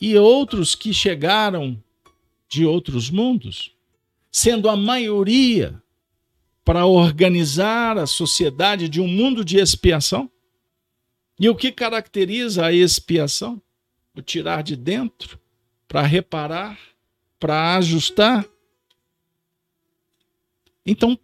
[0.00, 1.82] e outros que chegaram
[2.48, 3.72] de outros mundos,
[4.30, 5.80] sendo a maioria
[6.64, 10.30] para organizar a sociedade de um mundo de expiação.
[11.42, 13.60] E o que caracteriza a expiação?
[14.16, 15.38] O tirar de dentro
[15.86, 16.78] para reparar,
[17.38, 18.46] para ajustar.
[20.86, 21.18] Então,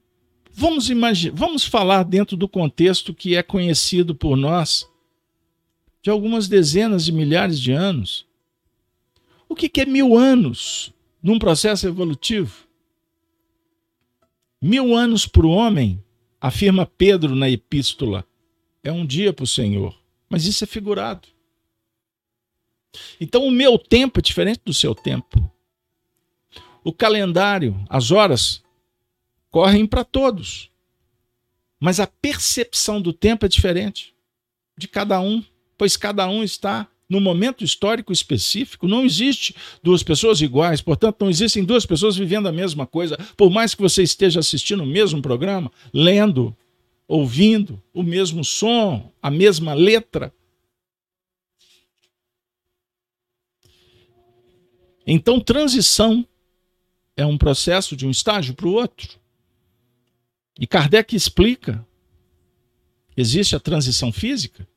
[0.61, 4.91] Vamos imaginar, vamos falar dentro do contexto que é conhecido por nós
[6.03, 8.27] de algumas dezenas de milhares de anos.
[9.49, 10.93] O que, que é mil anos
[11.23, 12.67] num processo evolutivo?
[14.61, 16.03] Mil anos para o homem,
[16.41, 18.27] afirma Pedro na epístola,
[18.83, 19.97] é um dia para o Senhor.
[20.29, 21.29] Mas isso é figurado.
[23.21, 25.51] Então o meu tempo é diferente do seu tempo.
[26.85, 28.63] O calendário, as horas,
[29.51, 30.71] correm para todos.
[31.81, 34.15] Mas a percepção do tempo é diferente
[34.77, 35.45] de cada um,
[35.77, 38.87] pois cada um está no momento histórico específico.
[38.87, 43.17] Não existe duas pessoas iguais, portanto, não existem duas pessoas vivendo a mesma coisa.
[43.37, 46.55] Por mais que você esteja assistindo o mesmo programa, lendo,
[47.09, 50.33] ouvindo o mesmo som, a mesma letra.
[55.07, 56.29] Então, transição
[57.17, 59.19] é um processo de um estágio para o outro.
[60.61, 61.85] E Kardec explica:
[63.17, 64.69] existe a transição física,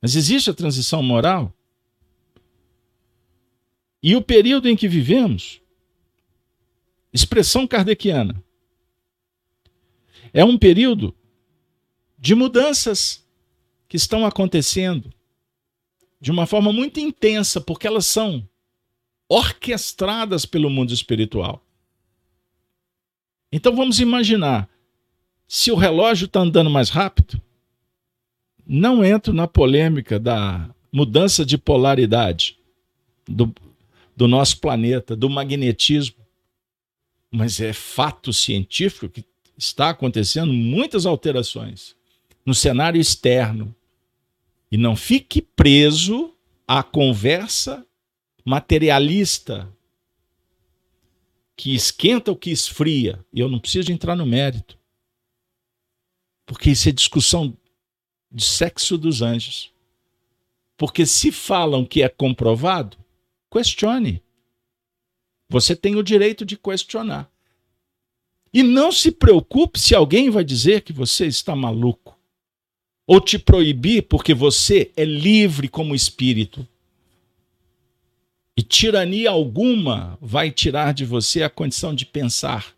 [0.00, 1.52] mas existe a transição moral.
[4.00, 5.60] E o período em que vivemos,
[7.12, 8.40] expressão kardeciana,
[10.32, 11.12] é um período
[12.18, 13.24] de mudanças
[13.88, 15.12] que estão acontecendo
[16.20, 18.46] de uma forma muito intensa, porque elas são
[19.28, 21.64] orquestradas pelo mundo espiritual.
[23.52, 24.68] Então vamos imaginar
[25.46, 27.40] se o relógio está andando mais rápido,
[28.66, 32.58] não entro na polêmica da mudança de polaridade
[33.26, 33.54] do,
[34.14, 36.16] do nosso planeta, do magnetismo.
[37.30, 39.24] Mas é fato científico que
[39.56, 41.97] está acontecendo muitas alterações
[42.48, 43.76] no cenário externo.
[44.72, 46.34] E não fique preso
[46.66, 47.86] à conversa
[48.42, 49.70] materialista
[51.54, 53.22] que esquenta ou que esfria.
[53.34, 54.78] E eu não preciso entrar no mérito.
[56.46, 57.54] Porque isso é discussão
[58.32, 59.70] de sexo dos anjos.
[60.74, 62.96] Porque se falam que é comprovado,
[63.52, 64.22] questione.
[65.50, 67.30] Você tem o direito de questionar.
[68.54, 72.17] E não se preocupe se alguém vai dizer que você está maluco
[73.08, 76.68] ou te proibir porque você é livre como espírito.
[78.54, 82.76] E tirania alguma vai tirar de você a condição de pensar.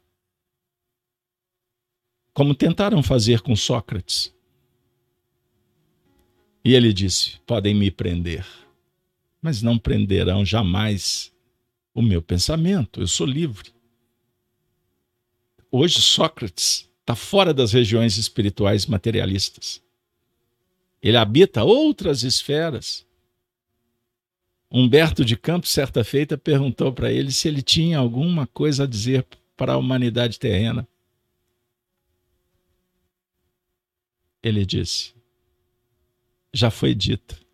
[2.33, 4.33] Como tentaram fazer com Sócrates.
[6.65, 8.47] E ele disse: Podem me prender,
[9.43, 11.33] mas não prenderão jamais
[11.93, 13.73] o meu pensamento, eu sou livre.
[15.73, 19.83] Hoje, Sócrates está fora das regiões espirituais materialistas.
[21.03, 23.07] Ele habita outras esferas
[24.73, 29.27] Humberto de Campos, certa feita, perguntou para ele se ele tinha alguma coisa a dizer
[29.57, 30.87] para a humanidade terrena.
[34.41, 35.13] Ele disse:
[36.55, 37.45] Já foi dito,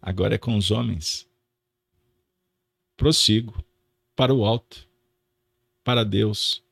[0.00, 1.28] agora é com os homens.
[2.96, 3.62] Prossigo
[4.16, 4.88] para o alto,
[5.84, 6.64] para Deus.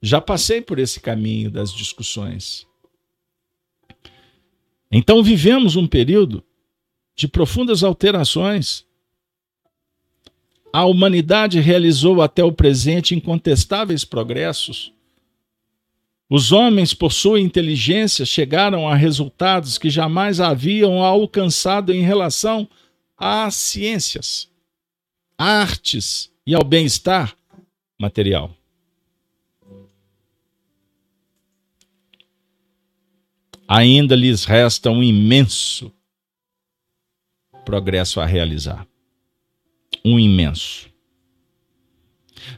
[0.00, 2.66] Já passei por esse caminho das discussões.
[4.96, 6.40] Então vivemos um período
[7.16, 8.86] de profundas alterações.
[10.72, 14.92] A humanidade realizou até o presente incontestáveis progressos.
[16.30, 22.68] Os homens, por sua inteligência, chegaram a resultados que jamais haviam alcançado em relação
[23.18, 24.48] às ciências,
[25.36, 27.36] artes e ao bem-estar
[28.00, 28.56] material.
[33.76, 35.92] Ainda lhes resta um imenso
[37.64, 38.86] progresso a realizar.
[40.04, 40.88] Um imenso.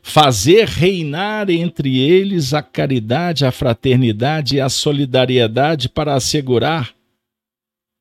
[0.02, 6.94] Fazer reinar entre eles a caridade, a fraternidade e a solidariedade para assegurar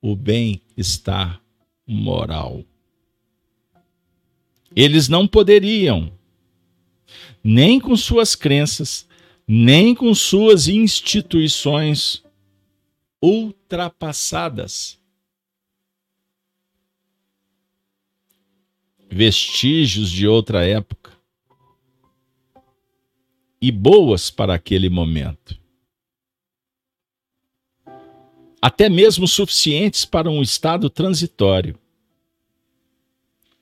[0.01, 1.39] o bem-estar
[1.87, 2.65] moral.
[4.75, 6.11] Eles não poderiam,
[7.41, 9.07] nem com suas crenças,
[9.47, 12.24] nem com suas instituições
[13.25, 14.99] ultrapassadas,
[19.09, 21.11] vestígios de outra época
[23.59, 25.59] e boas para aquele momento.
[28.61, 31.79] Até mesmo suficientes para um estado transitório,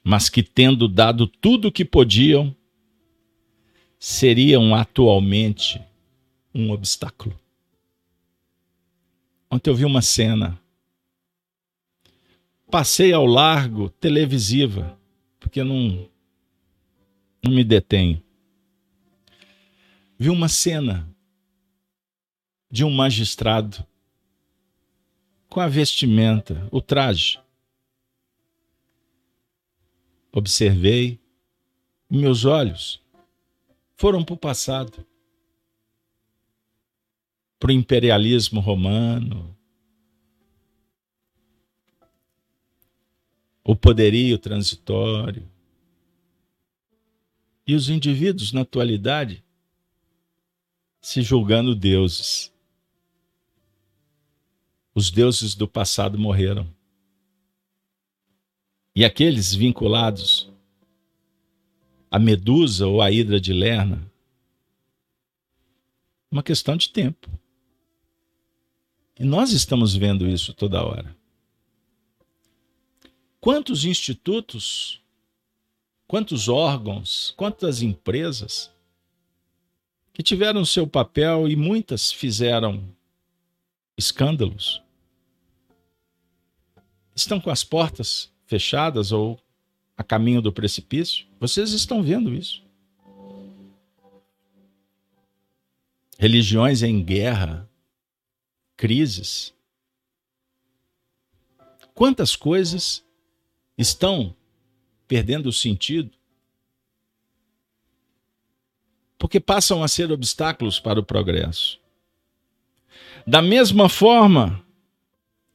[0.03, 2.53] mas que, tendo dado tudo o que podiam,
[3.98, 5.81] seriam atualmente
[6.53, 7.43] um obstáculo.
[9.53, 10.59] Ontem eu vi uma cena.
[12.71, 14.99] Passei ao largo televisiva
[15.39, 16.09] porque não,
[17.43, 18.19] não me detenho.
[20.17, 21.07] Vi uma cena
[22.71, 23.85] de um magistrado
[25.47, 27.39] com a vestimenta, o traje.
[30.31, 31.19] Observei,
[32.09, 32.99] meus olhos
[33.97, 35.05] foram para o passado,
[37.64, 39.57] para o imperialismo romano,
[43.64, 45.49] o poderio transitório.
[47.65, 49.41] E os indivíduos, na atualidade,
[50.99, 52.52] se julgando deuses.
[54.94, 56.68] Os deuses do passado morreram.
[58.94, 60.52] E aqueles vinculados
[62.11, 64.06] à Medusa ou à Hidra de Lerna,
[66.30, 67.41] uma questão de tempo.
[69.19, 71.15] E nós estamos vendo isso toda hora.
[73.40, 75.02] Quantos institutos,
[76.07, 78.72] quantos órgãos, quantas empresas
[80.14, 82.88] que tiveram seu papel e muitas fizeram
[83.98, 84.81] escândalos.
[87.15, 89.40] Estão com as portas fechadas ou
[89.98, 91.26] a caminho do precipício?
[91.40, 92.64] Vocês estão vendo isso.
[96.18, 97.69] Religiões em guerra,
[98.75, 99.53] crises.
[101.93, 103.03] Quantas coisas
[103.77, 104.35] estão
[105.07, 106.11] perdendo o sentido
[109.23, 111.79] porque passam a ser obstáculos para o progresso.
[113.25, 114.61] Da mesma forma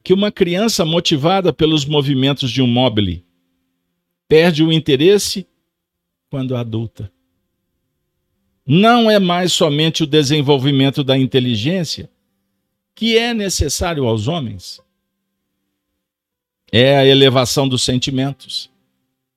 [0.03, 3.23] que uma criança motivada pelos movimentos de um mobile
[4.27, 5.45] perde o interesse
[6.31, 7.11] quando adulta.
[8.65, 12.09] Não é mais somente o desenvolvimento da inteligência
[12.99, 14.81] que é necessário aos homens.
[16.69, 18.69] É a elevação dos sentimentos.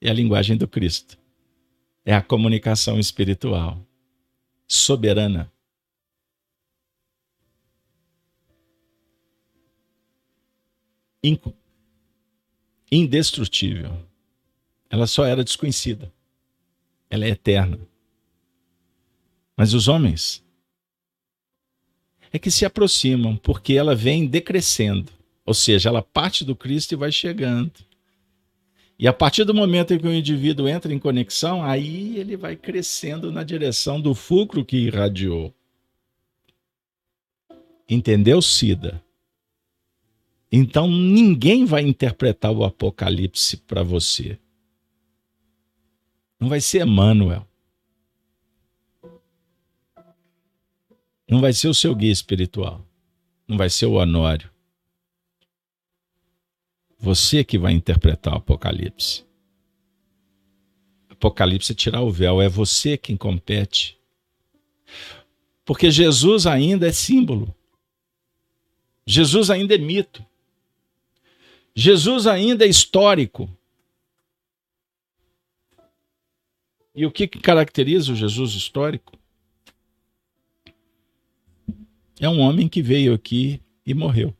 [0.00, 1.16] É a linguagem do Cristo.
[2.04, 3.80] É a comunicação espiritual
[4.66, 5.48] soberana.
[12.90, 13.96] Indestrutível.
[14.90, 16.12] Ela só era desconhecida.
[17.08, 17.78] Ela é eterna.
[19.56, 20.41] Mas os homens
[22.32, 25.12] é que se aproximam, porque ela vem decrescendo.
[25.44, 27.72] Ou seja, ela parte do Cristo e vai chegando.
[28.98, 32.56] E a partir do momento em que o indivíduo entra em conexão, aí ele vai
[32.56, 35.52] crescendo na direção do fulcro que irradiou.
[37.88, 39.02] Entendeu, Cida?
[40.50, 44.38] Então ninguém vai interpretar o Apocalipse para você.
[46.38, 47.46] Não vai ser Emmanuel.
[51.32, 52.86] Não vai ser o seu guia espiritual.
[53.48, 54.50] Não vai ser o Honório.
[56.98, 59.24] Você que vai interpretar o Apocalipse.
[61.08, 63.98] Apocalipse é tirar o véu, é você quem compete.
[65.64, 67.54] Porque Jesus ainda é símbolo.
[69.06, 70.22] Jesus ainda é mito.
[71.74, 73.48] Jesus ainda é histórico.
[76.94, 79.21] E o que caracteriza o Jesus histórico?
[82.22, 84.32] É um homem que veio aqui e morreu.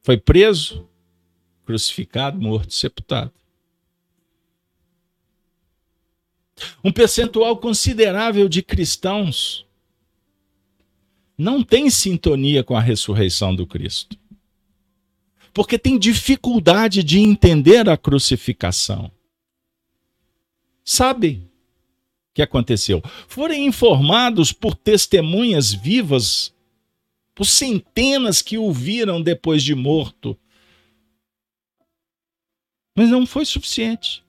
[0.00, 0.88] Foi preso,
[1.66, 3.34] crucificado, morto, sepultado.
[6.82, 9.66] Um percentual considerável de cristãos
[11.36, 14.18] não tem sintonia com a ressurreição do Cristo.
[15.52, 19.12] Porque tem dificuldade de entender a crucificação.
[20.82, 21.46] Sabem
[22.38, 23.02] que aconteceu.
[23.26, 26.54] Foram informados por testemunhas vivas
[27.34, 30.38] por centenas que o viram depois de morto.
[32.96, 34.24] Mas não foi suficiente.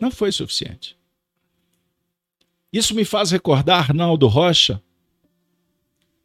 [0.00, 0.96] Não foi suficiente.
[2.72, 4.82] Isso me faz recordar Arnaldo Rocha,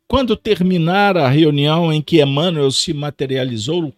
[0.08, 3.94] quando terminar a reunião em que Emmanuel se materializou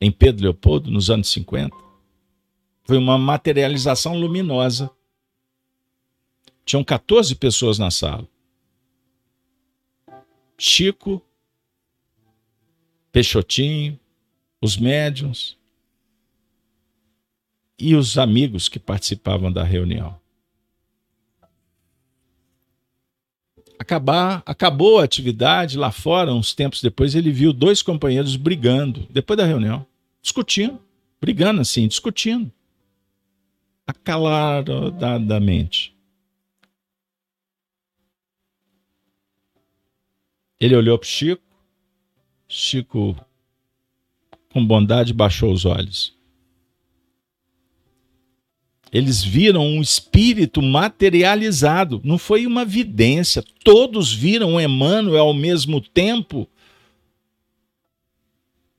[0.00, 1.81] em Pedro Leopoldo, nos anos 50,
[2.84, 4.90] foi uma materialização luminosa.
[6.64, 8.26] Tinham 14 pessoas na sala.
[10.58, 11.22] Chico,
[13.10, 13.98] Peixotinho,
[14.60, 15.58] os médiums
[17.78, 20.20] e os amigos que participavam da reunião.
[23.78, 29.36] Acabar, acabou a atividade lá fora, uns tempos depois, ele viu dois companheiros brigando, depois
[29.36, 29.84] da reunião,
[30.22, 30.80] discutindo,
[31.20, 32.52] brigando assim, discutindo,
[33.86, 35.94] acalaradamente.
[40.60, 41.42] Ele olhou para Chico,
[42.46, 43.16] Chico,
[44.52, 46.14] com bondade, baixou os olhos.
[48.92, 53.42] Eles viram um espírito materializado, não foi uma vidência.
[53.64, 56.46] Todos viram Emmanuel ao mesmo tempo.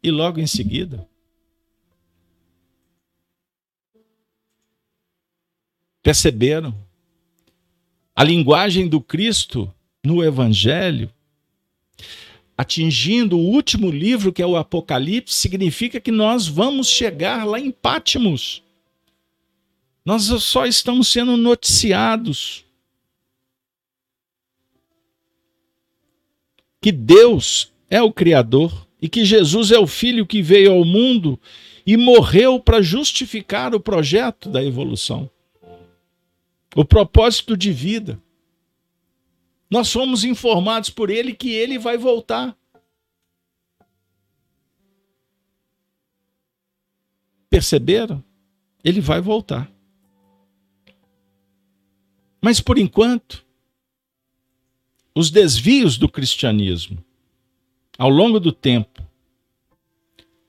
[0.03, 1.07] E logo em seguida,
[6.03, 6.75] perceberam
[8.15, 9.73] a linguagem do Cristo
[10.03, 11.09] no Evangelho
[12.57, 17.71] atingindo o último livro, que é o Apocalipse, significa que nós vamos chegar lá em
[17.71, 18.61] Pátimos.
[20.05, 22.65] Nós só estamos sendo noticiados.
[26.81, 31.39] Que Deus é o Criador e que Jesus é o Filho que veio ao mundo
[31.85, 35.30] e morreu para justificar o projeto da evolução,
[36.76, 38.22] o propósito de vida.
[39.70, 42.56] Nós fomos informados por ele que ele vai voltar.
[47.50, 48.24] Perceberam?
[48.84, 49.72] Ele vai voltar.
[52.41, 53.45] Mas por enquanto,
[55.16, 57.04] os desvios do cristianismo
[57.98, 59.08] ao longo do tempo,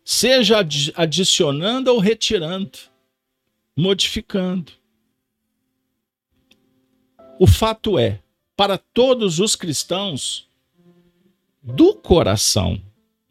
[0.04, 0.56] seja
[0.94, 2.78] adicionando ou retirando,
[3.76, 4.72] modificando.
[7.38, 8.22] O fato é
[8.56, 10.48] para todos os cristãos
[11.62, 12.80] do coração.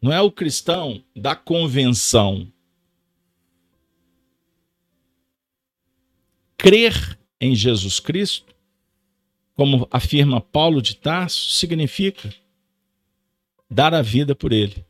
[0.00, 2.52] Não é o cristão da convenção.
[6.58, 8.54] Crer em Jesus Cristo,
[9.54, 12.34] como afirma Paulo de Tarso, significa
[13.70, 14.84] dar a vida por ele,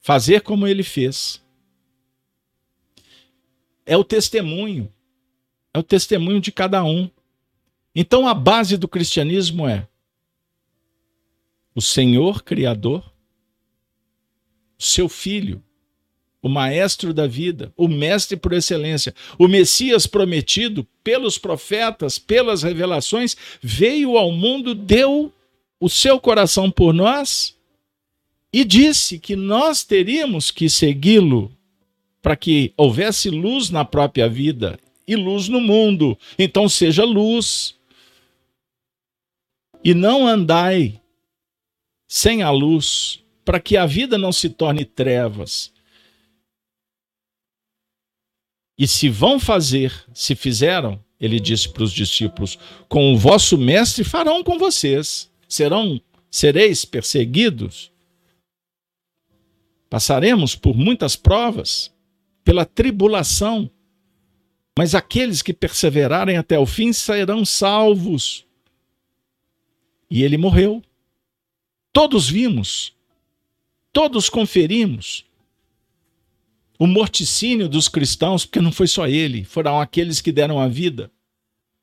[0.00, 1.42] fazer como ele fez.
[3.84, 4.92] É o testemunho
[5.74, 7.10] é o testemunho de cada um.
[7.94, 9.86] Então a base do cristianismo é
[11.74, 13.12] o Senhor Criador,
[14.78, 15.62] seu Filho,
[16.42, 23.36] o Maestro da vida, o Mestre por excelência, o Messias prometido pelos profetas, pelas revelações,
[23.62, 25.32] veio ao mundo, deu
[25.78, 27.56] o seu coração por nós
[28.52, 31.50] e disse que nós teríamos que segui-lo
[32.20, 36.18] para que houvesse luz na própria vida e luz no mundo.
[36.38, 37.74] Então seja luz.
[39.84, 41.00] E não andai
[42.08, 45.72] sem a luz, para que a vida não se torne trevas.
[48.78, 54.04] E se vão fazer, se fizeram, ele disse para os discípulos, com o vosso mestre
[54.04, 55.30] farão com vocês.
[55.48, 56.00] Serão,
[56.30, 57.92] sereis perseguidos.
[59.88, 61.92] Passaremos por muitas provas,
[62.42, 63.70] pela tribulação,
[64.76, 68.46] mas aqueles que perseverarem até o fim serão salvos.
[70.12, 70.82] E ele morreu.
[71.90, 72.94] Todos vimos,
[73.90, 75.24] todos conferimos
[76.78, 81.10] o morticínio dos cristãos, porque não foi só ele, foram aqueles que deram a vida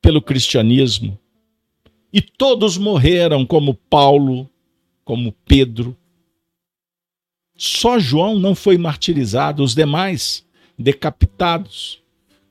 [0.00, 1.18] pelo cristianismo.
[2.12, 4.48] E todos morreram, como Paulo,
[5.04, 5.96] como Pedro.
[7.56, 10.46] Só João não foi martirizado, os demais
[10.78, 12.00] decapitados,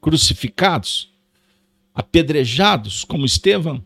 [0.02, 1.10] crucificados,
[1.94, 3.82] apedrejados, como Estevão.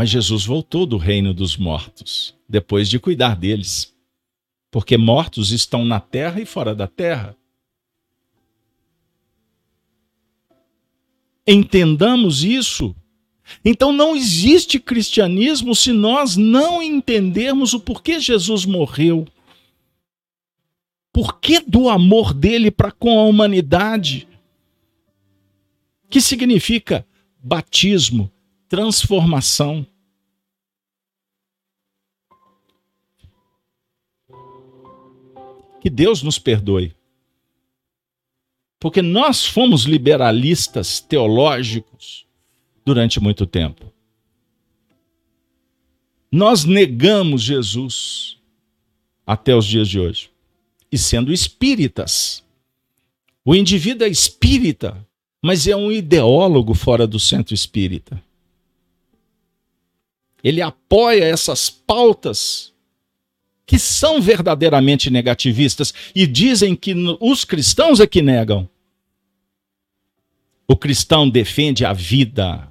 [0.00, 3.94] Mas Jesus voltou do reino dos mortos, depois de cuidar deles,
[4.70, 7.36] porque mortos estão na terra e fora da terra.
[11.46, 12.96] Entendamos isso.
[13.62, 19.28] Então não existe cristianismo se nós não entendermos o porquê Jesus morreu.
[21.12, 24.26] Porquê do amor dele para com a humanidade?
[26.08, 27.06] Que significa
[27.38, 28.32] batismo,
[28.66, 29.86] transformação.
[35.80, 36.94] Que Deus nos perdoe.
[38.78, 42.26] Porque nós fomos liberalistas teológicos
[42.84, 43.92] durante muito tempo.
[46.30, 48.38] Nós negamos Jesus
[49.26, 50.30] até os dias de hoje.
[50.90, 52.44] E sendo espíritas.
[53.44, 55.06] O indivíduo é espírita
[55.42, 58.22] mas é um ideólogo fora do centro espírita.
[60.42, 62.72] Ele apoia essas pautas
[63.70, 68.68] que são verdadeiramente negativistas e dizem que os cristãos é que negam.
[70.66, 72.68] O cristão defende a vida,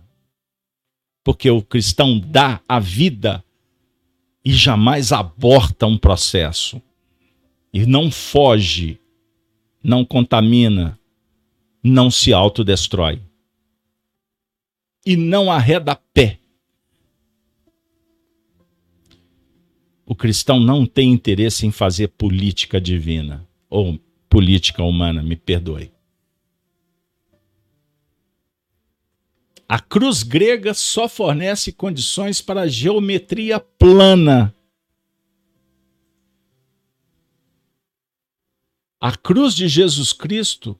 [1.23, 3.41] porque o cristão dá a vida
[4.43, 6.81] e jamais aborta um processo.
[7.71, 8.99] E não foge,
[9.81, 10.99] não contamina,
[11.81, 13.21] não se autodestrói.
[15.05, 16.38] E não arreda pé.
[20.09, 25.91] O cristão não tem interesse em fazer política divina, ou política humana, me perdoe.
[29.67, 34.51] A cruz grega só fornece condições para a geometria plana.
[38.99, 40.75] A cruz de Jesus Cristo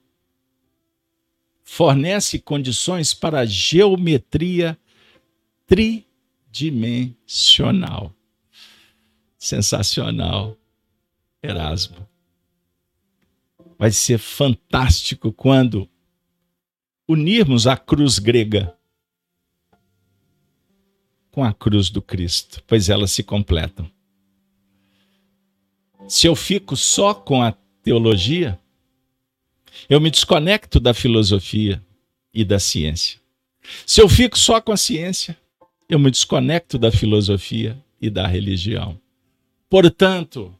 [1.62, 4.76] fornece condições para a geometria
[5.68, 8.12] tridimensional.
[9.40, 10.54] Sensacional,
[11.42, 12.06] Erasmo.
[13.78, 15.88] Vai ser fantástico quando
[17.08, 18.76] unirmos a cruz grega
[21.30, 23.90] com a cruz do Cristo, pois elas se completam.
[26.06, 27.52] Se eu fico só com a
[27.82, 28.60] teologia,
[29.88, 31.82] eu me desconecto da filosofia
[32.34, 33.18] e da ciência.
[33.86, 35.34] Se eu fico só com a ciência,
[35.88, 39.00] eu me desconecto da filosofia e da religião.
[39.70, 40.54] Portanto,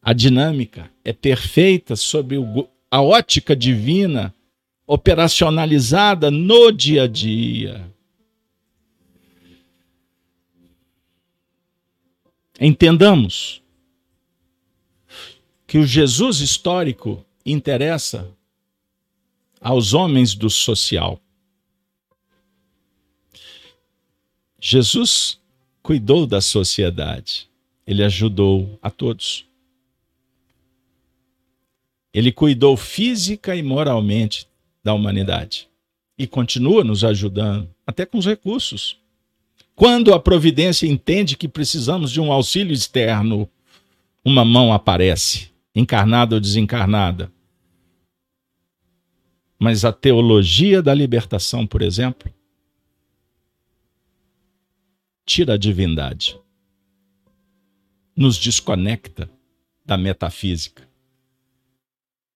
[0.00, 2.36] a dinâmica é perfeita sob
[2.88, 4.32] a ótica divina
[4.86, 7.92] operacionalizada no dia a dia.
[12.60, 13.60] Entendamos
[15.66, 18.30] que o Jesus histórico interessa
[19.60, 21.20] aos homens do social.
[24.60, 25.40] Jesus
[25.82, 27.48] cuidou da sociedade,
[27.86, 29.46] ele ajudou a todos.
[32.12, 34.46] Ele cuidou física e moralmente
[34.82, 35.68] da humanidade
[36.16, 38.98] e continua nos ajudando, até com os recursos.
[39.74, 43.48] Quando a providência entende que precisamos de um auxílio externo,
[44.24, 47.32] uma mão aparece, encarnada ou desencarnada.
[49.58, 52.32] Mas a teologia da libertação, por exemplo,
[55.26, 56.38] tira a divindade,
[58.16, 59.30] nos desconecta
[59.84, 60.88] da metafísica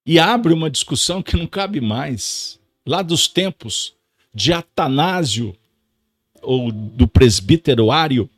[0.09, 3.95] e abre uma discussão que não cabe mais, lá dos tempos
[4.33, 5.55] de Atanásio
[6.41, 8.31] ou do presbítero Ário.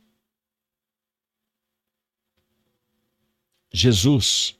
[3.71, 4.53] Jesus,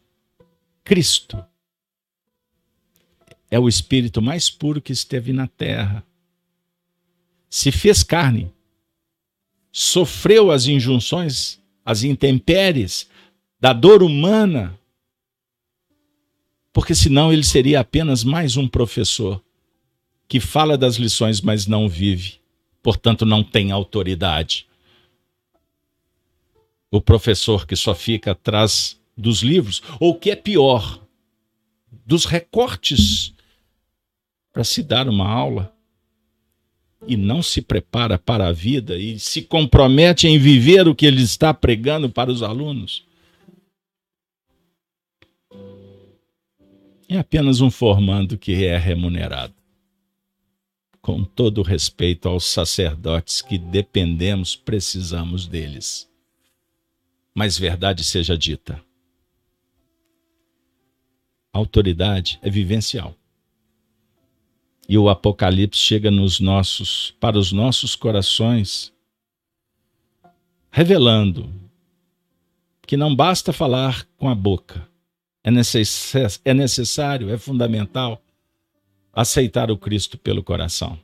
[0.86, 1.44] Cristo,
[3.50, 6.06] é o espírito mais puro que esteve na terra.
[7.50, 8.50] Se fez carne,
[9.70, 13.10] sofreu as injunções, as intempéries
[13.60, 14.78] da dor humana,
[16.74, 19.42] porque senão ele seria apenas mais um professor
[20.28, 22.40] que fala das lições, mas não vive,
[22.82, 24.66] portanto não tem autoridade.
[26.90, 31.06] O professor que só fica atrás dos livros, ou que é pior,
[32.06, 33.34] dos recortes
[34.52, 35.74] para se dar uma aula
[37.08, 41.22] e não se prepara para a vida e se compromete em viver o que ele
[41.22, 43.04] está pregando para os alunos.
[47.10, 49.54] É apenas um formando que é remunerado.
[51.02, 56.10] Com todo respeito aos sacerdotes que dependemos, precisamos deles.
[57.34, 58.82] Mas verdade seja dita.
[61.52, 63.14] autoridade é vivencial.
[64.92, 68.92] E o Apocalipse chega nos nossos, para os nossos corações,
[70.70, 71.50] revelando
[72.82, 74.86] que não basta falar com a boca,
[75.46, 78.22] é, necess, é necessário, é fundamental
[79.14, 81.00] aceitar o Cristo pelo coração.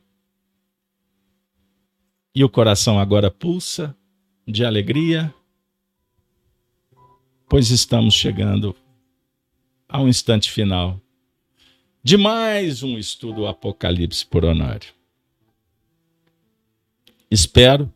[2.35, 3.95] E o coração agora pulsa
[4.45, 5.33] de alegria,
[7.47, 8.75] pois estamos chegando
[9.87, 10.99] ao instante final
[12.07, 14.93] de mais um estudo Apocalipse por Honório.
[17.29, 17.93] Espero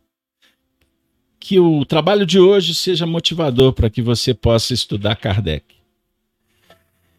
[1.40, 5.64] que o trabalho de hoje seja motivador para que você possa estudar Kardec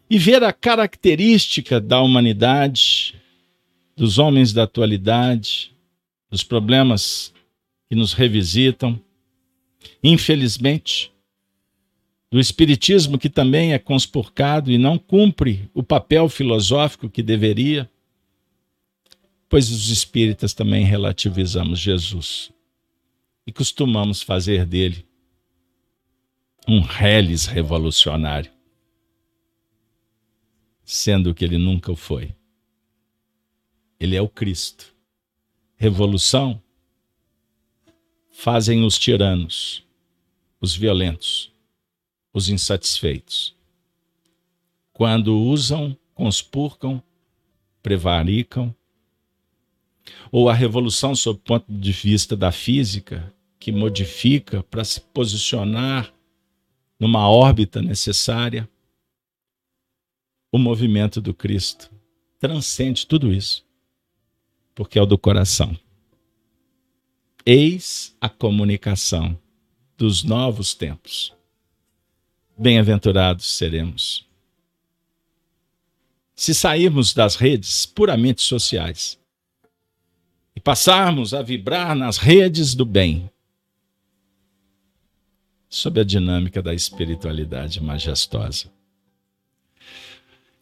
[0.08, 3.16] e ver a característica da humanidade,
[3.96, 5.74] dos homens da atualidade,
[6.30, 7.34] dos problemas
[7.88, 9.00] que nos revisitam.
[10.00, 11.12] Infelizmente,
[12.34, 17.88] do Espiritismo, que também é conspurcado e não cumpre o papel filosófico que deveria,
[19.48, 22.50] pois os espíritas também relativizamos Jesus
[23.46, 25.06] e costumamos fazer dele
[26.66, 28.50] um reles revolucionário,
[30.84, 32.34] sendo que ele nunca o foi.
[34.00, 34.92] Ele é o Cristo.
[35.76, 36.60] Revolução
[38.28, 39.84] fazem os tiranos,
[40.60, 41.53] os violentos
[42.34, 43.54] os insatisfeitos.
[44.92, 47.00] Quando usam, conspurcam,
[47.80, 48.74] prevaricam,
[50.30, 56.12] ou a revolução sob o ponto de vista da física, que modifica para se posicionar
[56.98, 58.68] numa órbita necessária,
[60.52, 61.90] o movimento do Cristo
[62.38, 63.64] transcende tudo isso,
[64.74, 65.76] porque é o do coração.
[67.46, 69.38] Eis a comunicação
[69.96, 71.34] dos novos tempos
[72.56, 74.26] bem-aventurados seremos.
[76.34, 79.18] Se sairmos das redes puramente sociais
[80.54, 83.30] e passarmos a vibrar nas redes do bem,
[85.68, 88.70] sob a dinâmica da espiritualidade majestosa.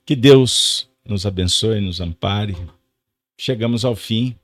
[0.05, 2.57] Que Deus nos abençoe, nos ampare.
[3.37, 4.35] Chegamos ao fim,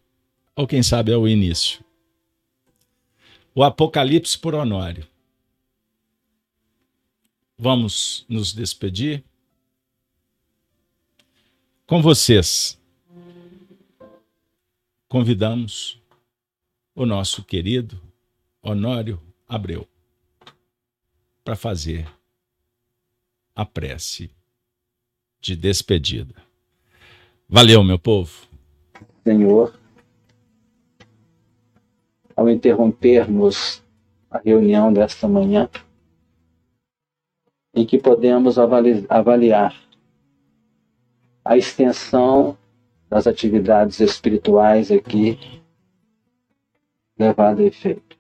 [0.54, 1.82] ou quem sabe ao início.
[3.54, 5.06] O Apocalipse por Honório.
[7.60, 9.24] Vamos nos despedir.
[11.88, 12.80] Com vocês,
[15.08, 16.00] convidamos
[16.94, 18.00] o nosso querido
[18.62, 19.88] Honório Abreu
[21.42, 22.08] para fazer
[23.56, 24.30] a prece
[25.40, 26.36] de despedida.
[27.48, 28.46] Valeu, meu povo.
[29.24, 29.74] Senhor,
[32.36, 33.82] ao interrompermos
[34.30, 35.68] a reunião desta manhã,
[37.74, 39.74] em que podemos avaliar
[41.44, 42.56] a extensão
[43.08, 45.38] das atividades espirituais aqui
[47.18, 48.16] levada a efeito.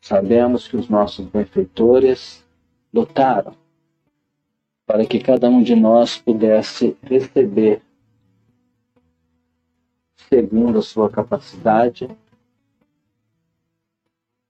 [0.00, 2.44] Sabemos que os nossos benfeitores
[2.92, 3.54] lutaram
[4.86, 7.82] para que cada um de nós pudesse receber
[10.28, 12.08] segundo a sua capacidade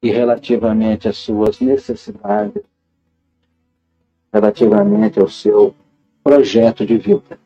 [0.03, 2.70] e relativamente às suas necessidades
[4.33, 5.75] relativamente ao seu
[6.23, 7.39] projeto de vida.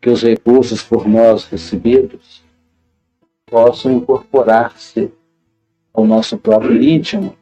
[0.00, 2.44] que os recursos por nós recebidos
[3.46, 5.10] possam incorporar-se
[5.94, 7.34] ao nosso próprio íntimo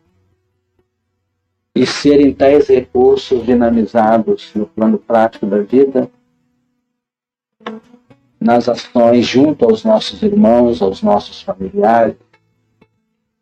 [1.74, 6.08] e serem tais recursos dinamizados no plano prático da vida,
[8.38, 12.16] nas ações junto aos nossos irmãos, aos nossos familiares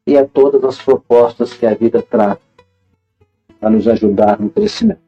[0.07, 2.39] e a todas as propostas que a vida traz
[3.61, 5.01] para nos ajudar no crescimento.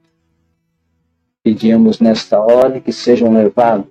[1.43, 3.91] Pedimos nesta hora que sejam levados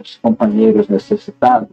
[0.00, 1.70] os companheiros necessitados,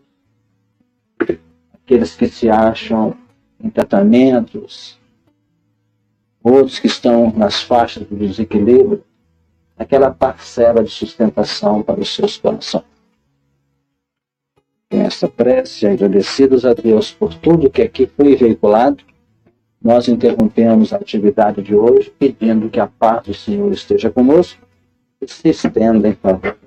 [1.73, 3.18] aqueles que se acham
[3.60, 4.99] em tratamentos,
[6.43, 9.03] outros que estão nas faixas do desequilíbrio,
[9.77, 12.85] aquela parcela de sustentação para os seus corações.
[14.89, 19.03] Com esta prece, agradecidos a Deus por tudo que aqui foi veiculado,
[19.82, 24.62] nós interrompemos a atividade de hoje pedindo que a paz do Senhor esteja conosco
[25.20, 26.58] e se estenda em favor.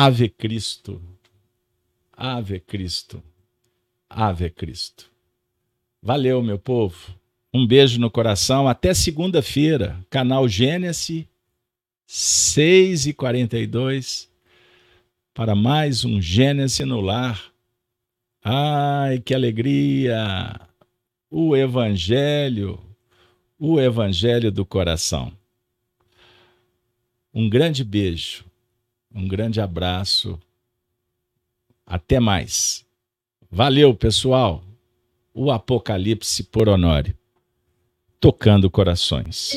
[0.00, 1.02] Ave Cristo,
[2.12, 3.20] Ave Cristo,
[4.08, 5.10] Ave Cristo.
[6.00, 7.18] Valeu, meu povo.
[7.52, 8.68] Um beijo no coração.
[8.68, 11.26] Até segunda-feira, canal Gênesis
[12.06, 14.30] 6 e 42
[15.34, 17.52] para mais um Gênesis no lar.
[18.44, 20.60] Ai, que alegria!
[21.28, 22.78] O Evangelho,
[23.58, 25.32] o Evangelho do coração.
[27.34, 28.47] Um grande beijo,
[29.14, 30.38] um grande abraço.
[31.86, 32.84] Até mais.
[33.50, 34.62] Valeu, pessoal.
[35.32, 37.16] O Apocalipse por Honório.
[38.20, 39.52] Tocando corações.